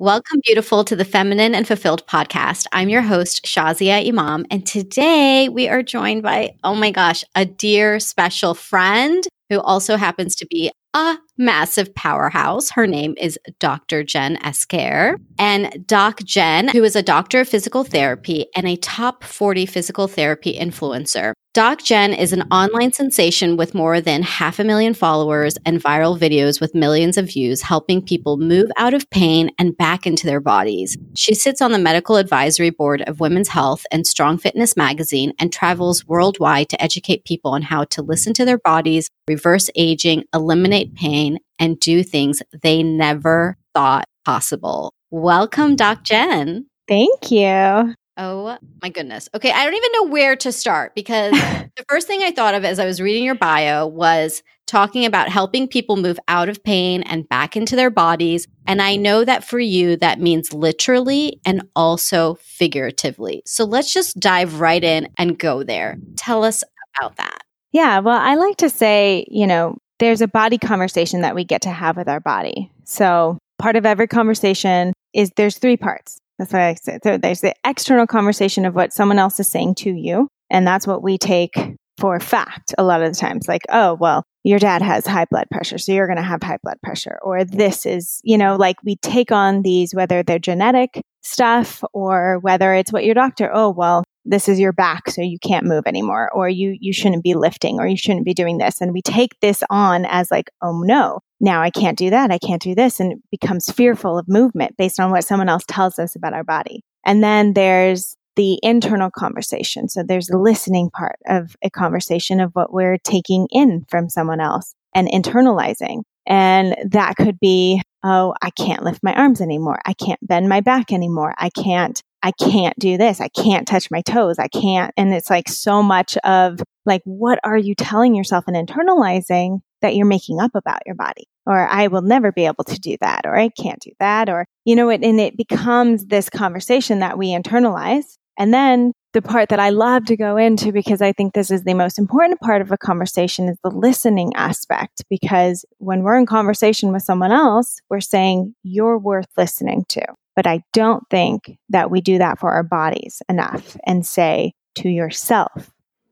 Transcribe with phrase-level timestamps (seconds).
[0.00, 2.66] Welcome, beautiful, to the Feminine and Fulfilled podcast.
[2.72, 7.44] I'm your host, Shazia Imam, and today we are joined by, oh my gosh, a
[7.44, 12.70] dear special friend who also happens to be a massive powerhouse.
[12.72, 14.02] Her name is Dr.
[14.02, 15.16] Jen Esquer.
[15.38, 20.08] And Doc Jen, who is a doctor of physical therapy and a top 40 physical
[20.08, 25.56] therapy influencer, Doc Jen is an online sensation with more than half a million followers
[25.64, 30.04] and viral videos with millions of views, helping people move out of pain and back
[30.04, 30.96] into their bodies.
[31.14, 35.52] She sits on the medical advisory board of Women's Health and Strong Fitness magazine and
[35.52, 40.96] travels worldwide to educate people on how to listen to their bodies, reverse aging, eliminate
[40.96, 44.92] pain, and do things they never thought possible.
[45.12, 46.66] Welcome, Doc Jen.
[46.88, 47.94] Thank you.
[48.16, 49.28] Oh my goodness.
[49.34, 51.32] Okay, I don't even know where to start because
[51.76, 55.28] the first thing I thought of as I was reading your bio was talking about
[55.28, 58.46] helping people move out of pain and back into their bodies.
[58.66, 63.42] And I know that for you, that means literally and also figuratively.
[63.44, 65.98] So let's just dive right in and go there.
[66.16, 66.64] Tell us
[66.96, 67.40] about that.
[67.72, 71.62] Yeah, well, I like to say, you know, there's a body conversation that we get
[71.62, 72.70] to have with our body.
[72.84, 76.18] So part of every conversation is there's three parts.
[76.38, 77.00] That's what I said.
[77.04, 80.28] So there's the external conversation of what someone else is saying to you.
[80.50, 81.54] And that's what we take
[81.98, 83.46] for fact a lot of the times.
[83.46, 86.58] Like, oh, well, your dad has high blood pressure, so you're going to have high
[86.62, 87.18] blood pressure.
[87.22, 92.38] Or this is, you know, like we take on these, whether they're genetic stuff or
[92.40, 95.84] whether it's what your doctor, oh, well, this is your back, so you can't move
[95.86, 96.30] anymore.
[96.32, 98.80] Or you, you shouldn't be lifting or you shouldn't be doing this.
[98.80, 102.30] And we take this on as like, oh no, now I can't do that.
[102.30, 103.00] I can't do this.
[103.00, 106.44] And it becomes fearful of movement based on what someone else tells us about our
[106.44, 106.82] body.
[107.04, 109.88] And then there's the internal conversation.
[109.88, 114.40] So there's the listening part of a conversation of what we're taking in from someone
[114.40, 116.02] else and internalizing.
[116.26, 119.78] And that could be, oh, I can't lift my arms anymore.
[119.84, 121.34] I can't bend my back anymore.
[121.36, 123.20] I can't, I can't do this.
[123.20, 124.38] I can't touch my toes.
[124.38, 124.92] I can't.
[124.96, 129.94] And it's like so much of like, what are you telling yourself and internalizing that
[129.94, 131.28] you're making up about your body?
[131.44, 134.46] Or I will never be able to do that, or I can't do that, or,
[134.64, 138.16] you know, it, and it becomes this conversation that we internalize.
[138.38, 141.64] And then the part that I love to go into because I think this is
[141.64, 145.04] the most important part of a conversation is the listening aspect.
[145.10, 150.06] Because when we're in conversation with someone else, we're saying, you're worth listening to.
[150.36, 154.88] But I don't think that we do that for our bodies enough and say to
[154.88, 155.70] yourself,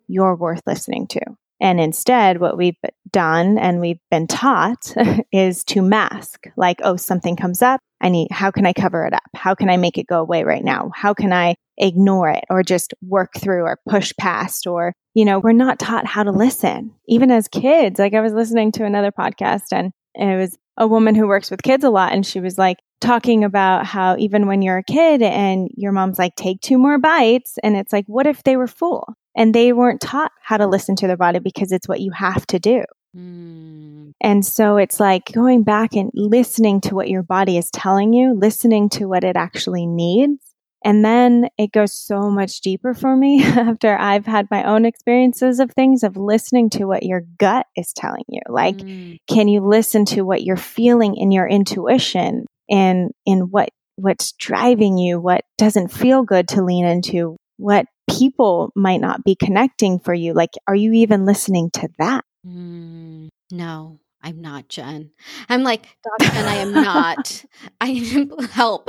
[0.08, 1.20] you're worth listening to.
[1.60, 2.76] And instead, what we've
[3.12, 4.92] done and we've been taught
[5.32, 7.80] is to mask, like, oh, something comes up.
[8.00, 9.22] I need, how can I cover it up?
[9.36, 10.90] How can I make it go away right now?
[10.92, 14.66] How can I ignore it or just work through or push past?
[14.66, 16.92] Or, you know, we're not taught how to listen.
[17.06, 21.14] Even as kids, like I was listening to another podcast and it was a woman
[21.14, 22.12] who works with kids a lot.
[22.12, 26.18] And she was like talking about how even when you're a kid and your mom's
[26.18, 27.58] like, take two more bites.
[27.62, 29.14] And it's like, what if they were full?
[29.34, 32.46] and they weren't taught how to listen to their body because it's what you have
[32.48, 32.84] to do.
[33.16, 34.12] Mm.
[34.20, 38.34] And so it's like going back and listening to what your body is telling you,
[38.34, 40.51] listening to what it actually needs.
[40.84, 45.60] And then it goes so much deeper for me after I've had my own experiences
[45.60, 48.40] of things of listening to what your gut is telling you.
[48.48, 49.18] Like, mm.
[49.28, 54.98] can you listen to what you're feeling in your intuition and in what what's driving
[54.98, 60.14] you, what doesn't feel good to lean into, what people might not be connecting for
[60.14, 60.32] you.
[60.32, 62.24] Like, are you even listening to that?
[62.46, 65.10] Mm, no, I'm not, Jen.
[65.48, 65.86] I'm like.
[66.20, 67.44] Jen, I am not.
[67.80, 68.88] I need help.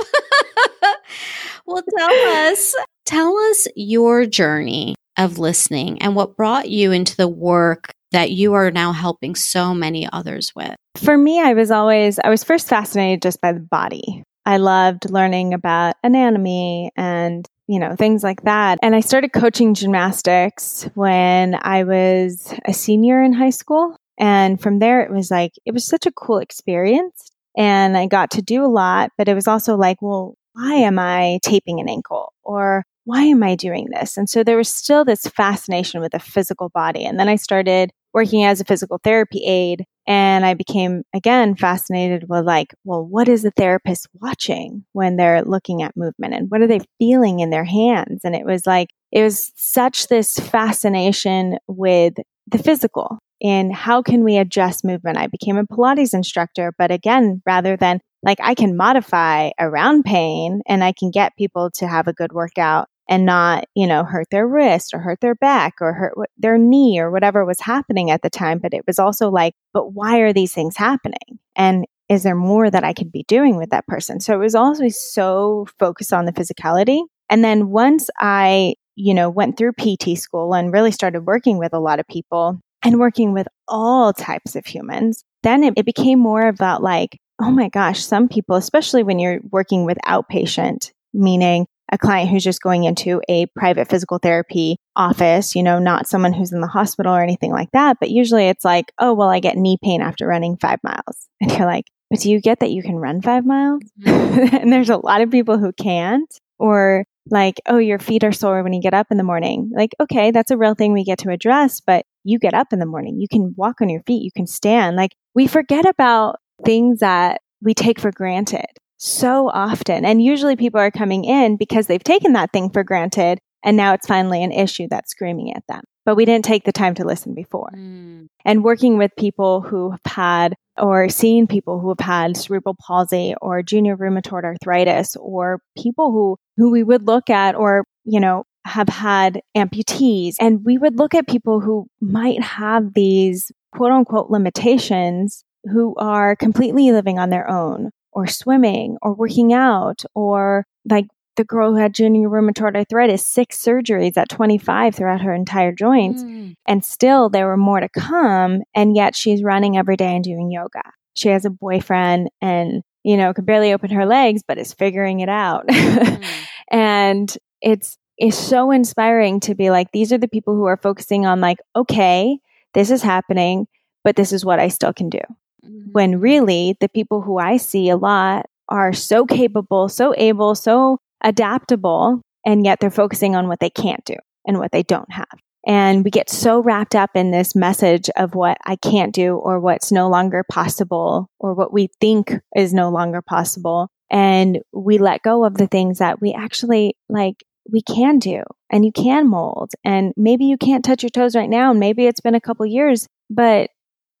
[1.66, 2.74] well, tell us,
[3.04, 8.54] tell us your journey of listening and what brought you into the work that you
[8.54, 10.76] are now helping so many others with.
[10.96, 14.22] For me, I was always, I was first fascinated just by the body.
[14.46, 18.78] I loved learning about anatomy and you know, things like that.
[18.82, 23.96] And I started coaching gymnastics when I was a senior in high school.
[24.18, 27.30] And from there, it was like, it was such a cool experience.
[27.56, 30.98] And I got to do a lot, but it was also like, well, why am
[30.98, 32.32] I taping an ankle?
[32.42, 34.16] Or why am I doing this?
[34.16, 37.04] And so there was still this fascination with the physical body.
[37.04, 42.26] And then I started working as a physical therapy aide and I became again fascinated
[42.28, 46.60] with like, well, what is the therapist watching when they're looking at movement and what
[46.60, 48.20] are they feeling in their hands?
[48.24, 52.14] And it was like, it was such this fascination with
[52.46, 55.18] the physical and how can we adjust movement?
[55.18, 60.62] I became a Pilates instructor, but again, rather than like I can modify around pain
[60.66, 64.28] and I can get people to have a good workout and not, you know, hurt
[64.30, 68.22] their wrist or hurt their back or hurt their knee or whatever was happening at
[68.22, 68.60] the time.
[68.60, 71.38] But it was also like, but why are these things happening?
[71.54, 74.20] And is there more that I could be doing with that person?
[74.20, 77.02] So it was always so focused on the physicality.
[77.28, 81.74] And then once I, you know, went through PT school and really started working with
[81.74, 86.18] a lot of people and working with all types of humans, then it, it became
[86.18, 91.66] more about like, oh my gosh, some people, especially when you're working with outpatient, meaning
[91.92, 96.32] a client who's just going into a private physical therapy office, you know, not someone
[96.32, 97.98] who's in the hospital or anything like that.
[98.00, 101.28] But usually it's like, oh, well, I get knee pain after running five miles.
[101.40, 103.82] And you're like, but do you get that you can run five miles?
[104.00, 104.56] Mm-hmm.
[104.62, 106.32] and there's a lot of people who can't.
[106.58, 109.70] Or like, oh, your feet are sore when you get up in the morning.
[109.74, 112.78] Like, okay, that's a real thing we get to address, but you get up in
[112.78, 113.20] the morning.
[113.20, 114.22] You can walk on your feet.
[114.22, 114.96] You can stand.
[114.96, 118.66] Like, we forget about things that we take for granted
[118.96, 120.04] so often.
[120.04, 123.94] And usually people are coming in because they've taken that thing for granted and now
[123.94, 125.80] it's finally an issue that's screaming at them.
[126.04, 127.70] But we didn't take the time to listen before.
[127.74, 128.28] Mm.
[128.44, 133.34] And working with people who have had or seeing people who have had cerebral palsy
[133.40, 138.44] or junior rheumatoid arthritis or people who who we would look at or, you know,
[138.64, 144.30] have had amputees and we would look at people who might have these quote unquote
[144.30, 151.06] limitations who are completely living on their own or swimming or working out or like
[151.36, 156.22] the girl who had junior rheumatoid arthritis, six surgeries at 25 throughout her entire joints.
[156.22, 156.54] Mm.
[156.66, 158.62] And still there were more to come.
[158.74, 160.82] And yet she's running every day and doing yoga.
[161.14, 165.20] She has a boyfriend and, you know, can barely open her legs, but is figuring
[165.20, 165.66] it out.
[165.74, 166.24] Mm.
[166.70, 171.26] and it's, it's so inspiring to be like, these are the people who are focusing
[171.26, 172.38] on like, okay,
[172.72, 173.66] this is happening,
[174.02, 175.20] but this is what I still can do.
[175.64, 175.92] Mm-hmm.
[175.92, 180.98] When really the people who I see a lot are so capable, so able, so
[181.22, 184.16] adaptable, and yet they're focusing on what they can't do
[184.46, 185.26] and what they don't have.
[185.66, 189.60] And we get so wrapped up in this message of what I can't do or
[189.60, 193.88] what's no longer possible or what we think is no longer possible.
[194.10, 198.84] And we let go of the things that we actually like, we can do and
[198.84, 199.72] you can mold.
[199.84, 201.70] And maybe you can't touch your toes right now.
[201.70, 203.70] And maybe it's been a couple years, but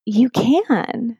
[0.06, 1.18] you can.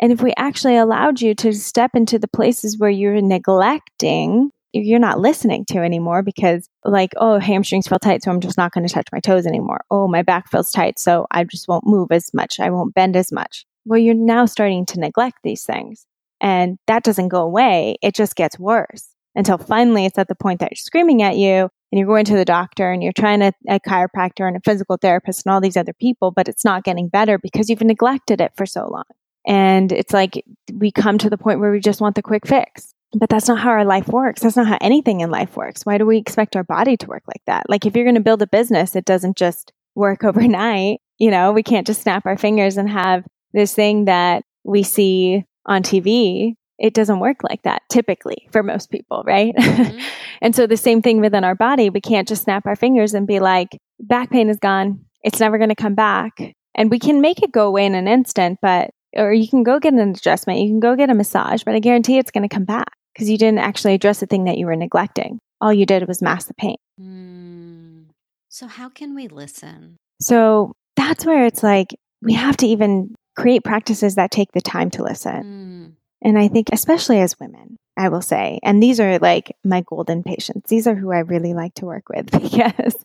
[0.00, 4.98] And if we actually allowed you to step into the places where you're neglecting, you're
[4.98, 8.86] not listening to anymore because, like, oh, hamstrings feel tight, so I'm just not going
[8.86, 9.84] to touch my toes anymore.
[9.90, 12.58] Oh, my back feels tight, so I just won't move as much.
[12.58, 13.64] I won't bend as much.
[13.84, 16.06] Well, you're now starting to neglect these things.
[16.40, 17.96] And that doesn't go away.
[18.02, 21.68] It just gets worse until finally it's at the point that you're screaming at you
[21.94, 24.96] and you're going to the doctor and you're trying to, a chiropractor and a physical
[24.96, 28.52] therapist and all these other people, but it's not getting better because you've neglected it
[28.56, 29.04] for so long.
[29.46, 30.42] And it's like
[30.72, 32.94] we come to the point where we just want the quick fix.
[33.16, 34.40] But that's not how our life works.
[34.40, 35.86] That's not how anything in life works.
[35.86, 37.68] Why do we expect our body to work like that?
[37.68, 41.00] Like if you're going to build a business, it doesn't just work overnight.
[41.18, 45.44] You know, we can't just snap our fingers and have this thing that we see
[45.64, 46.54] on TV.
[46.84, 49.54] It doesn't work like that typically for most people, right?
[49.56, 49.98] Mm-hmm.
[50.42, 51.88] and so the same thing within our body.
[51.88, 55.02] We can't just snap our fingers and be like, back pain is gone.
[55.22, 56.54] It's never going to come back.
[56.74, 59.80] And we can make it go away in an instant, but or you can go
[59.80, 62.54] get an adjustment, you can go get a massage, but I guarantee it's going to
[62.54, 65.38] come back because you didn't actually address the thing that you were neglecting.
[65.62, 66.76] All you did was mask the pain.
[67.00, 68.10] Mm.
[68.50, 69.96] So, how can we listen?
[70.20, 74.90] So, that's where it's like we have to even create practices that take the time
[74.90, 75.42] to listen.
[75.42, 76.03] Mm.
[76.24, 80.22] And I think, especially as women, I will say, and these are like my golden
[80.22, 82.96] patients, these are who I really like to work with because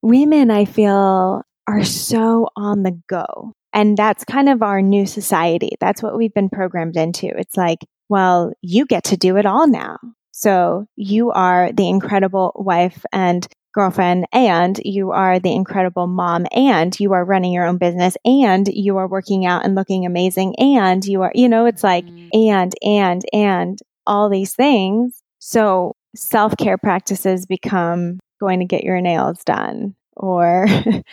[0.00, 3.52] women, I feel, are so on the go.
[3.74, 5.76] And that's kind of our new society.
[5.80, 7.26] That's what we've been programmed into.
[7.26, 9.98] It's like, well, you get to do it all now.
[10.32, 16.98] So you are the incredible wife and girlfriend and you are the incredible mom and
[17.00, 21.04] you are running your own business and you are working out and looking amazing and
[21.04, 22.28] you are, you know, it's like mm.
[22.32, 25.22] and, and, and all these things.
[25.38, 30.66] So self care practices become going to get your nails done or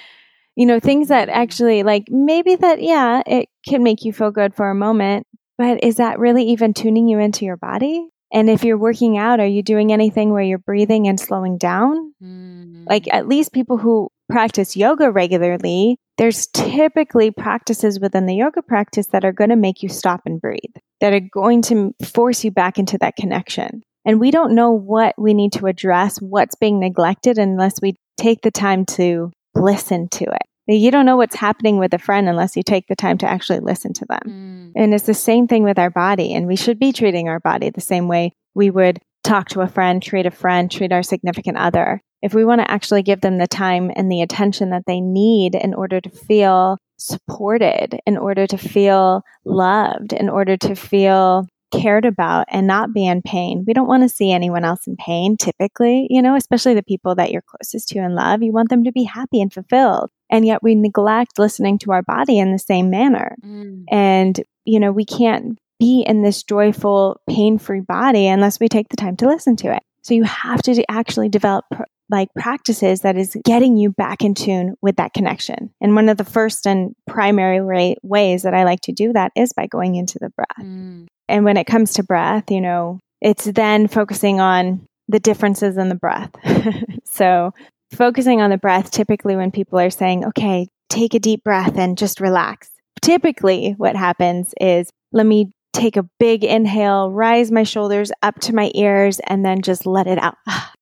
[0.55, 4.53] you know, things that actually like maybe that, yeah, it can make you feel good
[4.53, 5.25] for a moment,
[5.57, 8.09] but is that really even tuning you into your body?
[8.31, 12.13] And if you're working out, are you doing anything where you're breathing and slowing down?
[12.23, 12.85] Mm.
[12.87, 19.07] Like at least people who practice yoga regularly, there's typically practices within the yoga practice
[19.07, 20.59] that are going to make you stop and breathe,
[21.01, 23.81] that are going to force you back into that connection.
[24.05, 28.41] And we don't know what we need to address, what's being neglected, unless we take
[28.41, 30.41] the time to listen to it.
[30.71, 33.59] You don't know what's happening with a friend unless you take the time to actually
[33.59, 34.21] listen to them.
[34.25, 34.71] Mm.
[34.75, 36.33] And it's the same thing with our body.
[36.33, 39.67] And we should be treating our body the same way we would talk to a
[39.67, 42.01] friend, treat a friend, treat our significant other.
[42.21, 45.55] If we want to actually give them the time and the attention that they need
[45.55, 52.05] in order to feel supported, in order to feel loved, in order to feel cared
[52.05, 53.63] about and not be in pain.
[53.65, 57.15] We don't want to see anyone else in pain typically, you know, especially the people
[57.15, 58.41] that you're closest to in love.
[58.43, 60.09] You want them to be happy and fulfilled.
[60.29, 63.35] And yet we neglect listening to our body in the same manner.
[63.43, 63.85] Mm.
[63.89, 68.89] And, you know, we can't be in this joyful, pain free body unless we take
[68.89, 69.81] the time to listen to it.
[70.03, 74.33] So you have to actually develop pr- like practices that is getting you back in
[74.33, 75.71] tune with that connection.
[75.79, 79.31] And one of the first and primary way- ways that I like to do that
[79.35, 80.65] is by going into the breath.
[80.65, 81.07] Mm.
[81.27, 85.89] And when it comes to breath, you know, it's then focusing on the differences in
[85.89, 86.31] the breath.
[87.05, 87.51] so
[87.91, 91.97] focusing on the breath, typically when people are saying, okay, take a deep breath and
[91.97, 92.69] just relax.
[93.01, 98.53] Typically what happens is let me take a big inhale, rise my shoulders up to
[98.53, 100.35] my ears, and then just let it out.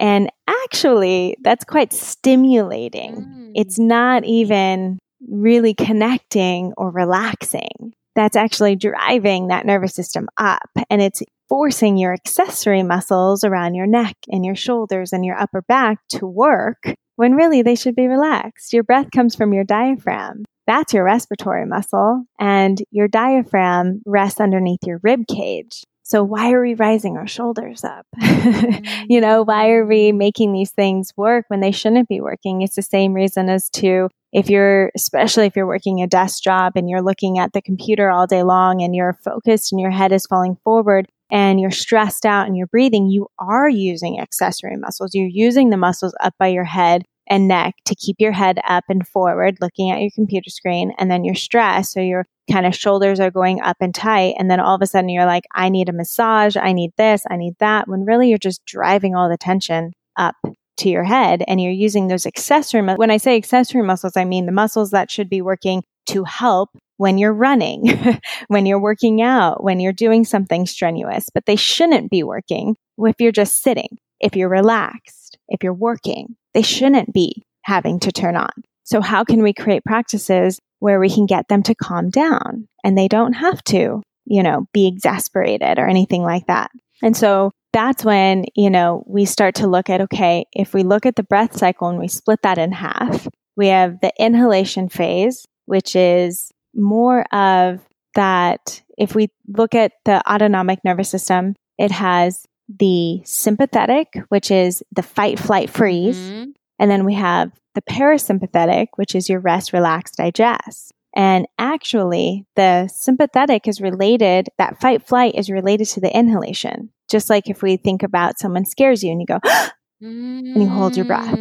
[0.00, 3.16] And actually, that's quite stimulating.
[3.16, 3.52] Mm.
[3.56, 7.94] It's not even really connecting or relaxing.
[8.14, 13.86] That's actually driving that nervous system up and it's forcing your accessory muscles around your
[13.86, 18.06] neck and your shoulders and your upper back to work when really they should be
[18.06, 18.72] relaxed.
[18.72, 20.44] Your breath comes from your diaphragm.
[20.66, 25.82] That's your respiratory muscle, and your diaphragm rests underneath your rib cage.
[26.02, 28.06] So why are we rising our shoulders up?
[28.38, 29.06] Mm.
[29.08, 32.62] you know, why are we making these things work when they shouldn't be working?
[32.62, 36.74] It's the same reason as to if you're, especially if you're working a desk job
[36.76, 40.12] and you're looking at the computer all day long and you're focused and your head
[40.12, 45.14] is falling forward and you're stressed out and you're breathing, you are using accessory muscles.
[45.14, 48.84] You're using the muscles up by your head and neck to keep your head up
[48.88, 52.74] and forward looking at your computer screen and then you're stressed so your kind of
[52.74, 55.68] shoulders are going up and tight and then all of a sudden you're like I
[55.68, 59.28] need a massage, I need this, I need that when really you're just driving all
[59.28, 60.36] the tension up
[60.78, 64.46] to your head and you're using those accessory when I say accessory muscles I mean
[64.46, 67.86] the muscles that should be working to help when you're running,
[68.48, 73.16] when you're working out, when you're doing something strenuous, but they shouldn't be working if
[73.18, 78.36] you're just sitting, if you're relaxed, if you're working they shouldn't be having to turn
[78.36, 78.50] on.
[78.84, 82.96] So how can we create practices where we can get them to calm down and
[82.96, 86.70] they don't have to, you know, be exasperated or anything like that.
[87.02, 91.04] And so that's when, you know, we start to look at, okay, if we look
[91.04, 95.44] at the breath cycle and we split that in half, we have the inhalation phase,
[95.66, 97.80] which is more of
[98.14, 98.82] that.
[98.96, 105.02] If we look at the autonomic nervous system, it has the sympathetic, which is the
[105.02, 106.18] fight, flight, freeze.
[106.18, 106.50] Mm-hmm.
[106.78, 110.92] And then we have the parasympathetic, which is your rest, relax, digest.
[111.14, 116.90] And actually, the sympathetic is related, that fight, flight is related to the inhalation.
[117.10, 119.40] Just like if we think about someone scares you and you go,
[120.00, 121.38] and you hold your breath.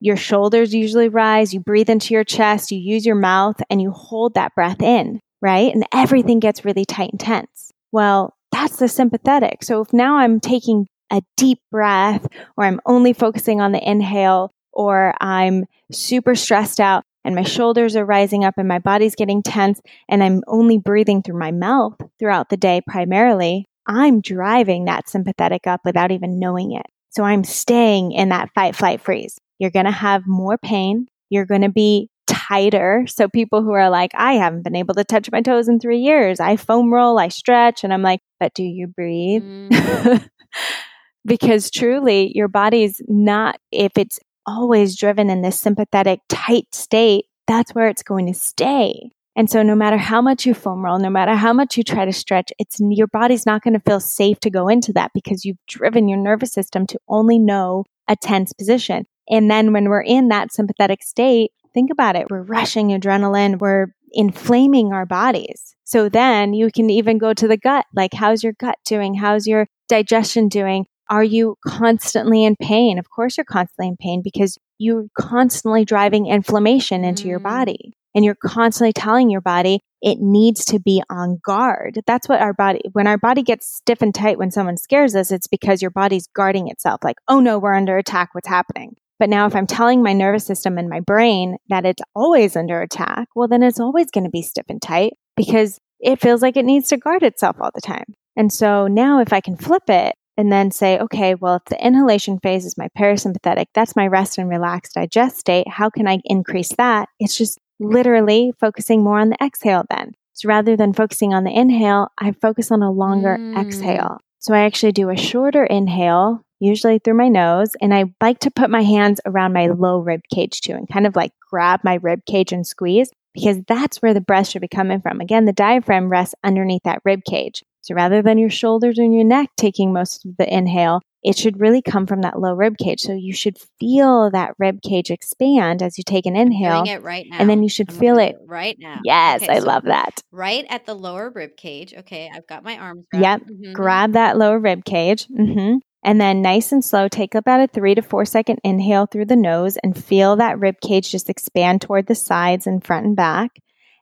[0.00, 3.90] Your shoulders usually rise, you breathe into your chest, you use your mouth, and you
[3.90, 5.72] hold that breath in, right?
[5.74, 7.72] And everything gets really tight and tense.
[7.92, 9.62] Well, that's the sympathetic.
[9.62, 14.50] So if now I'm taking a deep breath or I'm only focusing on the inhale
[14.72, 19.42] or I'm super stressed out and my shoulders are rising up and my body's getting
[19.42, 25.08] tense and I'm only breathing through my mouth throughout the day primarily, I'm driving that
[25.08, 26.86] sympathetic up without even knowing it.
[27.10, 29.38] So I'm staying in that fight, flight, freeze.
[29.58, 31.06] You're going to have more pain.
[31.30, 33.04] You're going to be tighter.
[33.08, 36.00] So people who are like, I haven't been able to touch my toes in three
[36.00, 36.40] years.
[36.40, 37.84] I foam roll, I stretch.
[37.84, 39.42] And I'm like, but do you breathe?
[39.42, 40.28] Mm.
[41.24, 47.74] because truly your body's not, if it's always driven in this sympathetic tight state, that's
[47.74, 49.10] where it's going to stay.
[49.36, 52.04] And so no matter how much you foam roll, no matter how much you try
[52.04, 55.44] to stretch, it's your body's not going to feel safe to go into that because
[55.44, 59.06] you've driven your nervous system to only know a tense position.
[59.28, 62.30] And then when we're in that sympathetic state, Think about it.
[62.30, 63.58] We're rushing adrenaline.
[63.58, 65.74] We're inflaming our bodies.
[65.82, 67.84] So then you can even go to the gut.
[67.94, 69.14] Like, how's your gut doing?
[69.14, 70.86] How's your digestion doing?
[71.10, 72.98] Are you constantly in pain?
[72.98, 77.30] Of course, you're constantly in pain because you're constantly driving inflammation into mm.
[77.30, 77.94] your body.
[78.14, 81.98] And you're constantly telling your body it needs to be on guard.
[82.06, 85.32] That's what our body, when our body gets stiff and tight when someone scares us,
[85.32, 87.00] it's because your body's guarding itself.
[87.02, 88.28] Like, oh no, we're under attack.
[88.32, 88.94] What's happening?
[89.18, 92.82] But now, if I'm telling my nervous system and my brain that it's always under
[92.82, 96.56] attack, well, then it's always going to be stiff and tight because it feels like
[96.56, 98.04] it needs to guard itself all the time.
[98.36, 101.84] And so now, if I can flip it and then say, okay, well, if the
[101.84, 105.68] inhalation phase is my parasympathetic, that's my rest and relax digest state.
[105.68, 107.08] How can I increase that?
[107.20, 110.12] It's just literally focusing more on the exhale then.
[110.32, 113.56] So rather than focusing on the inhale, I focus on a longer mm.
[113.56, 114.18] exhale.
[114.40, 117.72] So I actually do a shorter inhale usually through my nose.
[117.80, 121.06] And I like to put my hands around my low rib cage too and kind
[121.06, 123.10] of like grab my rib cage and squeeze.
[123.34, 125.20] because that's where the breath should be coming from.
[125.20, 127.64] Again, the diaphragm rests underneath that rib cage.
[127.82, 131.58] So rather than your shoulders and your neck taking most of the inhale, it should
[131.60, 133.00] really come from that low rib cage.
[133.00, 136.84] So you should feel that rib cage expand as you take an inhale.
[136.84, 137.38] Doing it right now.
[137.40, 138.36] And then you should I'm feel it.
[138.46, 139.00] right now.
[139.04, 140.20] Yes, Okay, I so love that.
[140.30, 141.92] Right at the lower rib cage.
[141.92, 143.06] Okay, I've got my arms.
[143.12, 143.22] Yep.
[143.40, 143.50] wrapped.
[143.50, 143.72] Mhm.
[143.74, 145.26] Grab that lower rib cage.
[145.26, 149.24] hmm And then nice and slow, take about a three to four second inhale through
[149.24, 153.16] the nose and feel that rib cage just expand toward the sides and front and
[153.16, 153.50] back.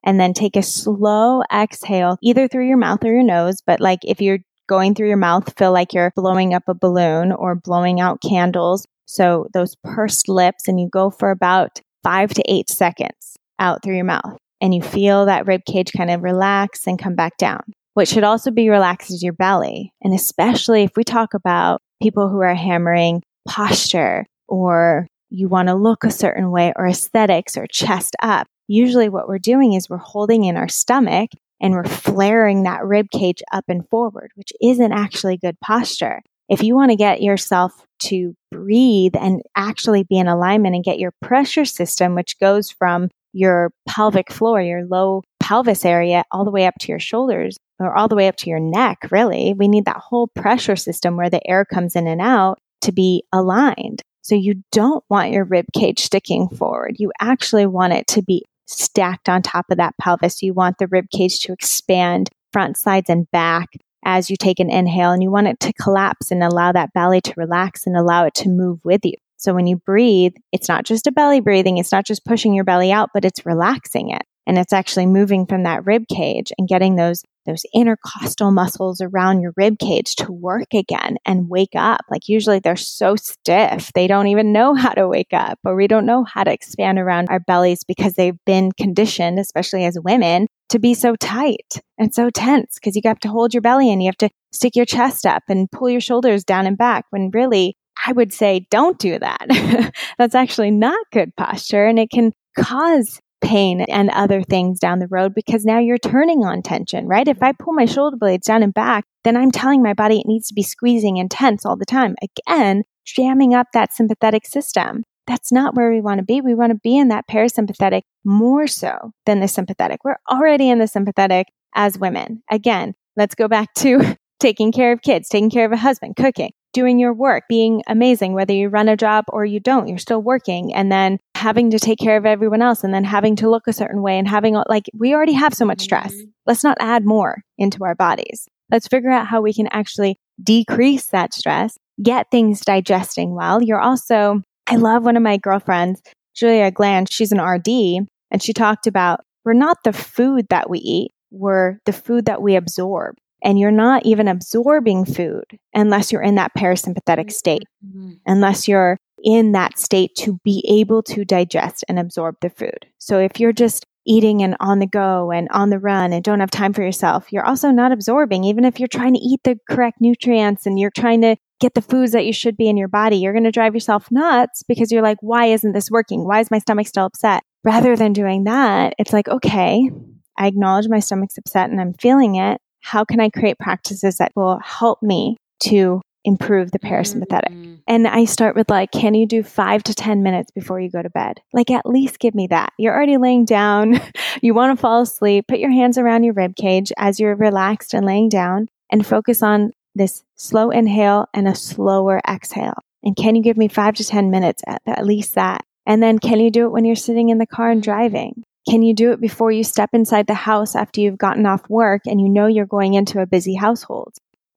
[0.04, 3.62] And then take a slow exhale, either through your mouth or your nose.
[3.64, 7.30] But like if you're going through your mouth, feel like you're blowing up a balloon
[7.30, 8.85] or blowing out candles.
[9.06, 13.97] So those pursed lips, and you go for about five to eight seconds out through
[13.97, 14.38] your mouth.
[14.61, 17.62] And you feel that rib cage kind of relax and come back down.
[17.94, 19.92] What should also be relaxed is your belly.
[20.02, 25.75] And especially if we talk about people who are hammering posture or you want to
[25.75, 29.97] look a certain way or aesthetics or chest up, usually what we're doing is we're
[29.97, 31.30] holding in our stomach
[31.61, 36.21] and we're flaring that rib cage up and forward, which isn't actually good posture.
[36.49, 40.99] If you want to get yourself to breathe and actually be in alignment and get
[40.99, 46.50] your pressure system, which goes from your pelvic floor, your low pelvis area, all the
[46.50, 49.69] way up to your shoulders or all the way up to your neck, really, we
[49.69, 54.03] need that whole pressure system where the air comes in and out to be aligned.
[54.23, 56.97] So you don't want your rib cage sticking forward.
[56.99, 60.43] You actually want it to be stacked on top of that pelvis.
[60.43, 63.69] You want the rib cage to expand front, sides, and back
[64.05, 67.21] as you take an inhale, and you want it to collapse and allow that belly
[67.21, 69.15] to relax and allow it to move with you.
[69.37, 72.65] So when you breathe, it's not just a belly breathing, it's not just pushing your
[72.65, 74.23] belly out, but it's relaxing it.
[74.47, 79.40] And it's actually moving from that rib cage and getting those those intercostal muscles around
[79.40, 82.02] your rib cage to work again and wake up.
[82.11, 85.87] Like usually they're so stiff, they don't even know how to wake up, or we
[85.87, 90.46] don't know how to expand around our bellies because they've been conditioned, especially as women,
[90.70, 94.02] to be so tight and so tense because you have to hold your belly and
[94.02, 97.30] you have to stick your chest up and pull your shoulders down and back when
[97.30, 99.92] really I would say don't do that.
[100.18, 105.09] That's actually not good posture and it can cause pain and other things down the
[105.09, 107.28] road because now you're turning on tension, right?
[107.28, 110.26] If I pull my shoulder blades down and back, then I'm telling my body it
[110.26, 112.14] needs to be squeezing and tense all the time.
[112.22, 115.05] Again, jamming up that sympathetic system.
[115.26, 116.40] That's not where we want to be.
[116.40, 120.05] We want to be in that parasympathetic more so than the sympathetic.
[120.05, 122.42] We're already in the sympathetic as women.
[122.50, 126.52] Again, let's go back to taking care of kids, taking care of a husband, cooking,
[126.72, 130.22] doing your work, being amazing, whether you run a job or you don't, you're still
[130.22, 133.66] working, and then having to take care of everyone else, and then having to look
[133.66, 136.14] a certain way, and having like, we already have so much stress.
[136.14, 136.28] Mhm.
[136.46, 138.48] Let's not add more into our bodies.
[138.70, 143.62] Let's figure out how we can actually decrease that stress, get things digesting well.
[143.62, 146.00] You're also, I love one of my girlfriends,
[146.35, 150.78] Julia Gland, she's an RD, and she talked about we're not the food that we
[150.78, 153.16] eat, we're the food that we absorb.
[153.44, 158.18] And you're not even absorbing food unless you're in that parasympathetic state, Mhm.
[158.26, 162.87] unless you're in that state to be able to digest and absorb the food.
[162.98, 166.40] So if you're just eating and on the go and on the run and don't
[166.40, 168.42] have time for yourself, you're also not absorbing.
[168.44, 171.83] Even if you're trying to eat the correct nutrients and you're trying to get the
[171.83, 174.90] foods that you should be in your body, you're going to drive yourself nuts because
[174.90, 176.26] you're like, why isn't this working?
[176.26, 177.44] Why is my stomach still upset?
[177.62, 179.88] Rather than doing that, it's like, okay,
[180.37, 182.61] I acknowledge my stomach's upset and I'm feeling it.
[182.83, 187.51] How can I create practices that will help me to improve the parasympathetic?
[187.51, 187.79] Mhm.
[187.88, 191.03] And I start with like, can you do five to 10 minutes before you go
[191.03, 191.40] to bed?
[191.53, 192.73] Like, at least give me that.
[192.79, 194.01] You're already laying down.
[194.42, 195.47] you want to fall asleep.
[195.49, 199.42] Put your hands around your rib cage as you're relaxed and laying down and focus
[199.42, 202.79] on this slow inhale and a slower exhale.
[203.03, 205.64] And can you give me five to 10 minutes at, at least that?
[205.87, 208.45] And then can you do it when you're sitting in the car and driving?
[208.68, 212.03] Can you do it before you step inside the house after you've gotten off work
[212.07, 214.14] and you know you're going into a busy household?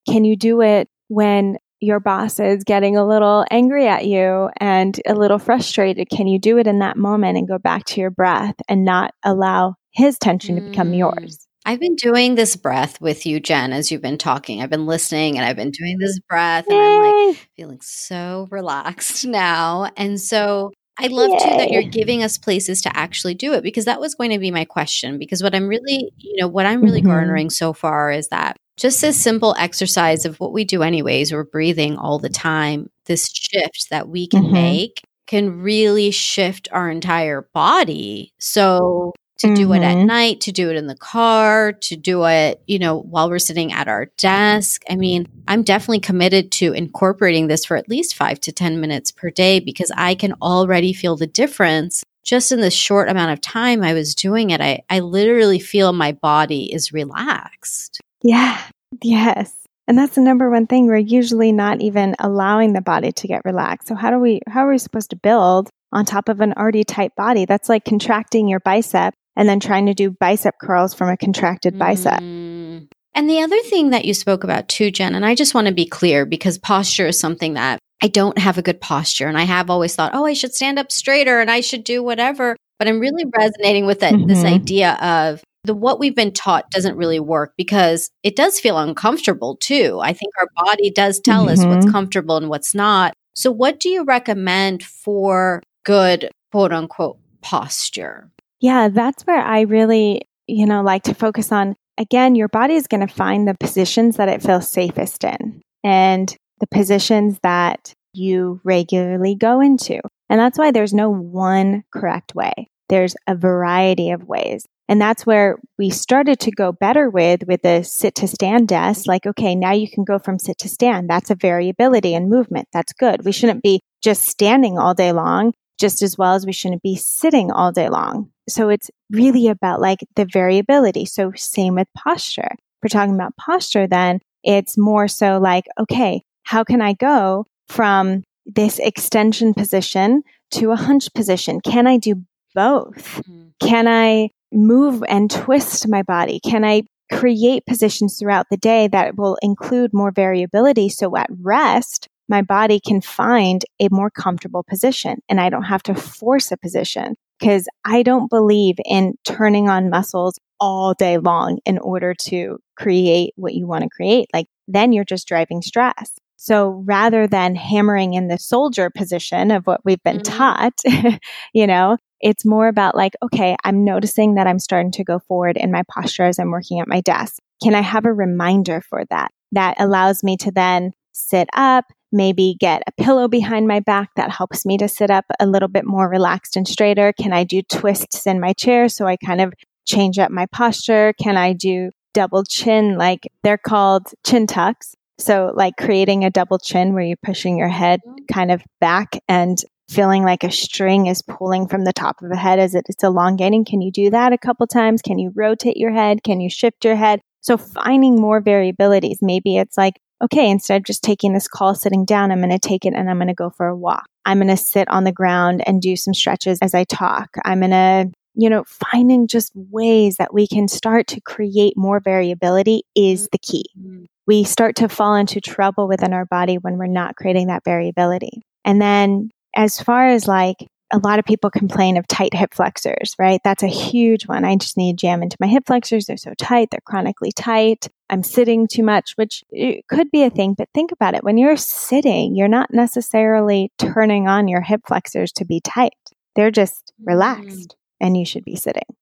[0.08, 5.00] Can you do it when your boss is getting a little angry at you and
[5.08, 6.10] a little frustrated?
[6.10, 9.14] Can you do it in that moment and go back to your breath and not
[9.24, 10.98] allow his tension to become Mm.
[11.00, 11.48] yours?
[11.68, 14.62] I've been doing this breath with you, Jen, as you've been talking.
[14.62, 19.26] I've been listening and I've been doing this breath, and I'm like feeling so relaxed
[19.26, 19.90] now.
[19.98, 23.86] And so I love too that you're giving us places to actually do it because
[23.86, 25.18] that was going to be my question.
[25.18, 27.06] Because what I'm really, you know, what I'm really Mhm.
[27.08, 31.44] garnering so far is that just this simple exercise of what we do anyways, we're
[31.44, 34.52] breathing all the time, this shift that we can Mhm.
[34.52, 38.32] make can really shift our entire body.
[38.40, 40.06] So to do it at Mhm.
[40.06, 43.74] night, to do it in the car, to do it, you know, while we're sitting
[43.74, 44.84] at our desk.
[44.90, 49.12] I mean, I'm definitely committed to incorporating this for at least five to 10 minutes
[49.12, 53.40] per day because I can already feel the difference just in the short amount of
[53.40, 58.02] time I was doing it, I, I literally feel my body is relaxed.
[58.24, 58.60] Yeah.
[59.04, 59.54] Yes.
[59.88, 60.88] And that's the number one thing.
[60.88, 63.88] We're usually not even allowing the body to get relaxed.
[63.88, 66.84] So how do we how are we supposed to build on top of an already
[66.84, 67.46] tight body?
[67.46, 71.78] That's like contracting your bicep and then trying to do bicep curls from a contracted
[71.78, 72.20] bicep.
[72.20, 72.88] Mm.
[73.14, 75.74] And the other thing that you spoke about too, Jen, and I just want to
[75.74, 79.28] be clear because posture is something that I don't have a good posture.
[79.28, 82.04] And I have always thought, oh, I should stand up straighter and I should do
[82.04, 82.58] whatever.
[82.78, 84.28] But I'm really resonating with that, mm-hmm.
[84.28, 88.78] this idea of the what we've been taught doesn't really work because it does feel
[88.78, 90.00] uncomfortable too.
[90.02, 91.54] I think our body does tell mm-hmm.
[91.54, 91.94] us what's mm-hmm.
[91.94, 93.14] comfortable and what's not.
[93.34, 98.30] So, what do you recommend for good quote unquote posture?
[98.62, 101.76] Yeah, that's where I really, you know, like to focus on.
[101.98, 106.36] Again, your body is going to find the positions that it feels safest in and
[106.60, 110.02] the positions that you regularly go into.
[110.30, 112.70] And that's why there's no one correct way.
[112.90, 114.66] There's a variety of ways.
[114.88, 119.08] And that's where we started to go better with, with the sit to stand desk.
[119.08, 121.10] Like, okay, now you can go from sit to stand.
[121.10, 122.68] That's a variability in movement.
[122.72, 123.26] That's good.
[123.26, 126.96] We shouldn't be just standing all day long, just as well as we shouldn't be
[126.96, 128.32] sitting all day long.
[128.48, 131.06] So it's really about like the variability.
[131.06, 132.50] So same with posture.
[132.52, 137.46] If we're talking about posture, then it's more so like, okay, how can I go
[137.68, 141.60] from this extension position to a hunch position?
[141.62, 143.22] Can I do both?
[143.28, 143.52] Mm.
[143.60, 146.40] Can I move and twist my body?
[146.40, 152.08] Can I create positions throughout the day that will include more variability so at rest,
[152.28, 156.58] my body can find a more comfortable position and I don't have to force a
[156.58, 162.58] position because I don't believe in turning on muscles all day long in order to
[162.78, 164.28] create what you want to create.
[164.34, 166.12] Like then you're just driving stress.
[166.38, 170.38] So rather than hammering in the soldier position of what we've been mm-hmm.
[170.38, 171.20] taught,
[171.54, 175.58] you know, it's more about like, okay, I'm noticing that I'm starting to go forward
[175.58, 177.42] in my posture as I'm working at my desk.
[177.64, 179.32] Can I have a reminder for that?
[179.52, 184.32] That allows me to then sit up, maybe get a pillow behind my back that
[184.32, 187.14] helps me to sit up a little bit more relaxed and straighter.
[187.14, 189.54] Can I do twists in my chair so I kind of
[189.86, 191.14] change up my posture?
[191.22, 192.98] Can I do double chin?
[192.98, 194.96] Like they're called chin tucks.
[195.18, 198.34] So like creating a double chin where you're pushing your head mm-hmm.
[198.34, 199.58] kind of back and
[199.90, 203.66] feeling like a string is pulling from the top of the head as it's elongating.
[203.66, 205.02] Can you do that a couple times?
[205.02, 206.24] Can you rotate your head?
[206.24, 207.22] Can you shift your head?
[207.42, 209.18] So finding more variabilities.
[209.22, 212.60] Maybe it's like, okay, instead of just taking this call sitting down, I'm going to
[212.60, 214.06] take it and I'm going to go for a walk.
[214.26, 217.30] I'm going to sit on the ground and do some stretches as I talk.
[217.44, 222.00] I'm going to, you know, finding just ways that we can start to create more
[222.00, 223.66] variability is the key.
[223.78, 224.06] Mm-hmm.
[224.28, 228.42] We start to fall into trouble within our body when we're not creating that variability.
[228.64, 230.58] And then as far as like
[230.92, 233.42] a lot of people complain of tight hip flexors, right?
[233.44, 234.46] That's a huge one.
[234.46, 236.06] I just need to jam into my hip flexors.
[236.06, 236.70] They're so tight.
[236.72, 237.88] They're chronically tight.
[238.10, 239.44] I'm sitting too much, which
[239.90, 241.24] could be a thing, but think about it.
[241.24, 245.94] When you're sitting, you're not necessarily turning on your hip flexors to be tight.
[246.36, 247.76] They're just relaxed mm.
[248.02, 248.96] and you should be sitting.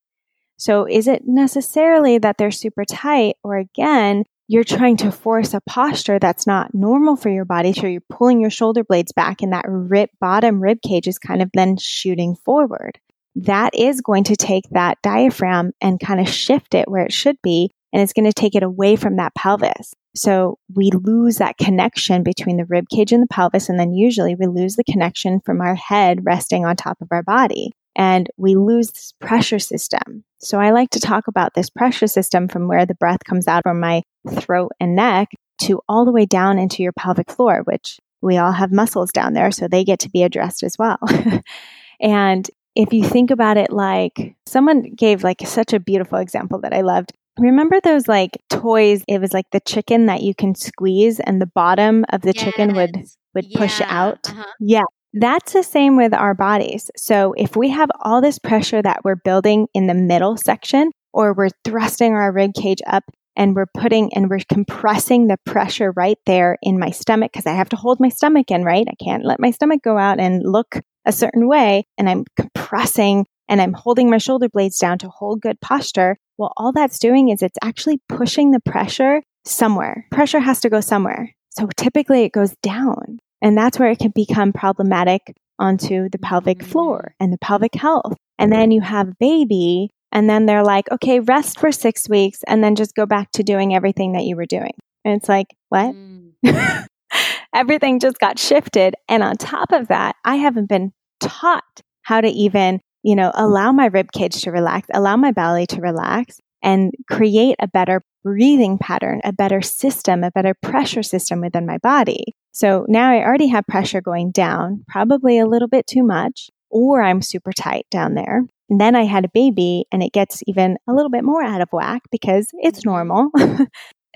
[0.56, 5.60] So is it necessarily that they're super tight or again, you're trying to force a
[5.62, 7.72] posture that's not normal for your body.
[7.72, 11.40] So you're pulling your shoulder blades back and that rib, bottom rib cage is kind
[11.40, 12.98] of then shooting forward.
[13.36, 17.36] That is going to take that diaphragm and kind of shift it where it should
[17.42, 17.70] be.
[17.92, 19.94] And it's going to take it away from that pelvis.
[20.16, 23.68] So we lose that connection between the rib cage and the pelvis.
[23.68, 27.22] And then usually we lose the connection from our head resting on top of our
[27.22, 30.24] body and we lose this pressure system.
[30.38, 33.62] So I like to talk about this pressure system from where the breath comes out
[33.62, 34.02] from my
[34.40, 35.28] throat and neck
[35.62, 39.34] to all the way down into your pelvic floor, which we all have muscles down
[39.34, 40.98] there, so they get to be addressed as well.
[42.00, 46.72] and if you think about it like someone gave like such a beautiful example that
[46.72, 47.12] I loved.
[47.38, 49.04] Remember those like toys?
[49.08, 52.44] It was like the chicken that you can squeeze and the bottom of the yes.
[52.44, 53.04] chicken would
[53.34, 53.58] would yeah.
[53.58, 54.28] push out.
[54.28, 54.44] Uh-huh.
[54.60, 54.84] Yeah.
[55.16, 56.90] That's the same with our bodies.
[56.96, 61.32] So if we have all this pressure that we're building in the middle section, or
[61.32, 63.04] we're thrusting our rib cage up
[63.36, 67.54] and we're putting and we're compressing the pressure right there in my stomach because I
[67.54, 68.86] have to hold my stomach in, right?
[68.88, 71.84] I can't let my stomach go out and look a certain way.
[71.96, 76.16] And I'm compressing and I'm holding my shoulder blades down to hold good posture.
[76.38, 80.06] Well, all that's doing is it's actually pushing the pressure somewhere.
[80.10, 81.32] Pressure has to go somewhere.
[81.50, 83.20] So typically it goes down.
[83.44, 88.16] And that's where it can become problematic onto the pelvic floor and the pelvic health.
[88.38, 92.40] And then you have a baby, and then they're like, okay, rest for six weeks,
[92.48, 94.72] and then just go back to doing everything that you were doing.
[95.04, 95.94] And it's like, what?
[95.94, 96.86] Mm.
[97.54, 98.94] everything just got shifted.
[99.10, 103.70] And on top of that, I haven't been taught how to even you know, allow
[103.70, 108.78] my rib cage to relax, allow my belly to relax and create a better breathing
[108.78, 112.34] pattern, a better system, a better pressure system within my body.
[112.52, 117.02] So now I already have pressure going down, probably a little bit too much, or
[117.02, 118.42] I'm super tight down there.
[118.70, 121.60] And then I had a baby and it gets even a little bit more out
[121.60, 122.90] of whack because it's mm-hmm.
[122.90, 123.30] normal.
[123.36, 123.68] and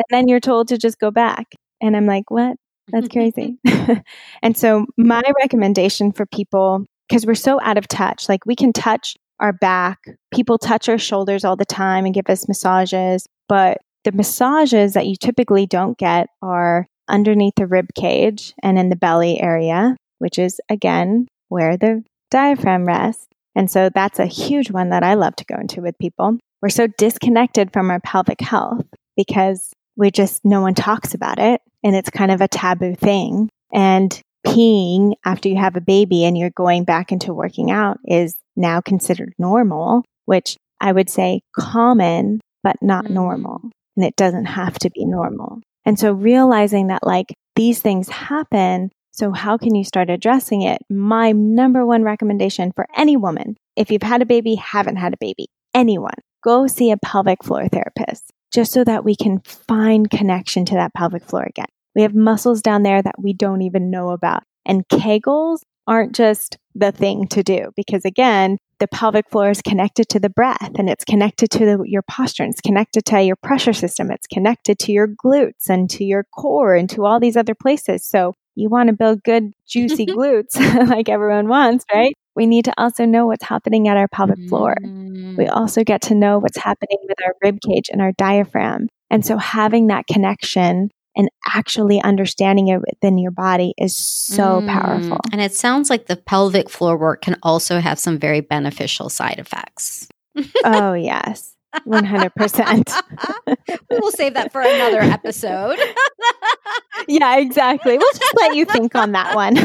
[0.09, 1.47] then you're told to just go back.
[1.83, 2.57] And I'm like, what?
[2.89, 3.59] That's crazy.
[4.43, 8.73] and so my recommendation for people, because we're so out of touch, like we can
[8.73, 9.99] touch our back.
[10.33, 15.07] People touch our shoulders all the time and give us massages, but the massages that
[15.07, 20.39] you typically don't get are underneath the rib cage and in the belly area, which
[20.39, 23.27] is again where the diaphragm rests.
[23.55, 26.39] And so that's a huge one that I love to go into with people.
[26.63, 31.61] We're so disconnected from our pelvic health because we just, no one talks about it
[31.83, 33.49] and it's kind of a taboo thing.
[33.73, 38.37] And peeing after you have a baby and you're going back into working out is
[38.59, 43.11] now considered normal, which I would say common, but not mm.
[43.11, 43.63] normal.
[43.97, 45.61] And it doesn't have to be normal.
[45.85, 48.91] And so realizing that like these things happen.
[49.11, 50.81] So how can you start addressing it?
[50.89, 55.19] My number one recommendation for any woman, if you've had a baby, haven't had a
[55.19, 60.65] baby, anyone, go see a pelvic floor therapist just so that we can find connection
[60.67, 61.67] to that pelvic floor again.
[61.95, 64.45] We have muscles down there that we don't even know about.
[64.65, 70.09] And Kegels aren't just the thing to do because again, the pelvic floor is connected
[70.11, 73.35] to the breath and it's connected to the, your posture and it's connected to your
[73.37, 74.11] pressure system.
[74.11, 78.07] It's connected to your glutes and to your core and to all these other places.
[78.07, 80.55] So you want to build good, juicy glutes
[80.89, 82.15] like everyone wants, right?
[82.37, 84.77] We need to also know what's happening at our pelvic floor.
[84.83, 85.51] We mm.
[85.51, 88.89] also get to know what's happening with our rib cage and our diaphragm.
[89.11, 94.69] And so having that connection and actually understanding it within your body is so mm.
[94.69, 95.19] powerful.
[95.33, 99.39] And it sounds like the pelvic floor work can also have some very beneficial side
[99.39, 100.09] effects.
[100.65, 101.57] oh, yes.
[101.87, 103.03] 100%.
[103.91, 105.77] we will save that for another episode.
[107.09, 107.99] yeah, exactly.
[107.99, 109.57] We'll just let you think on that one.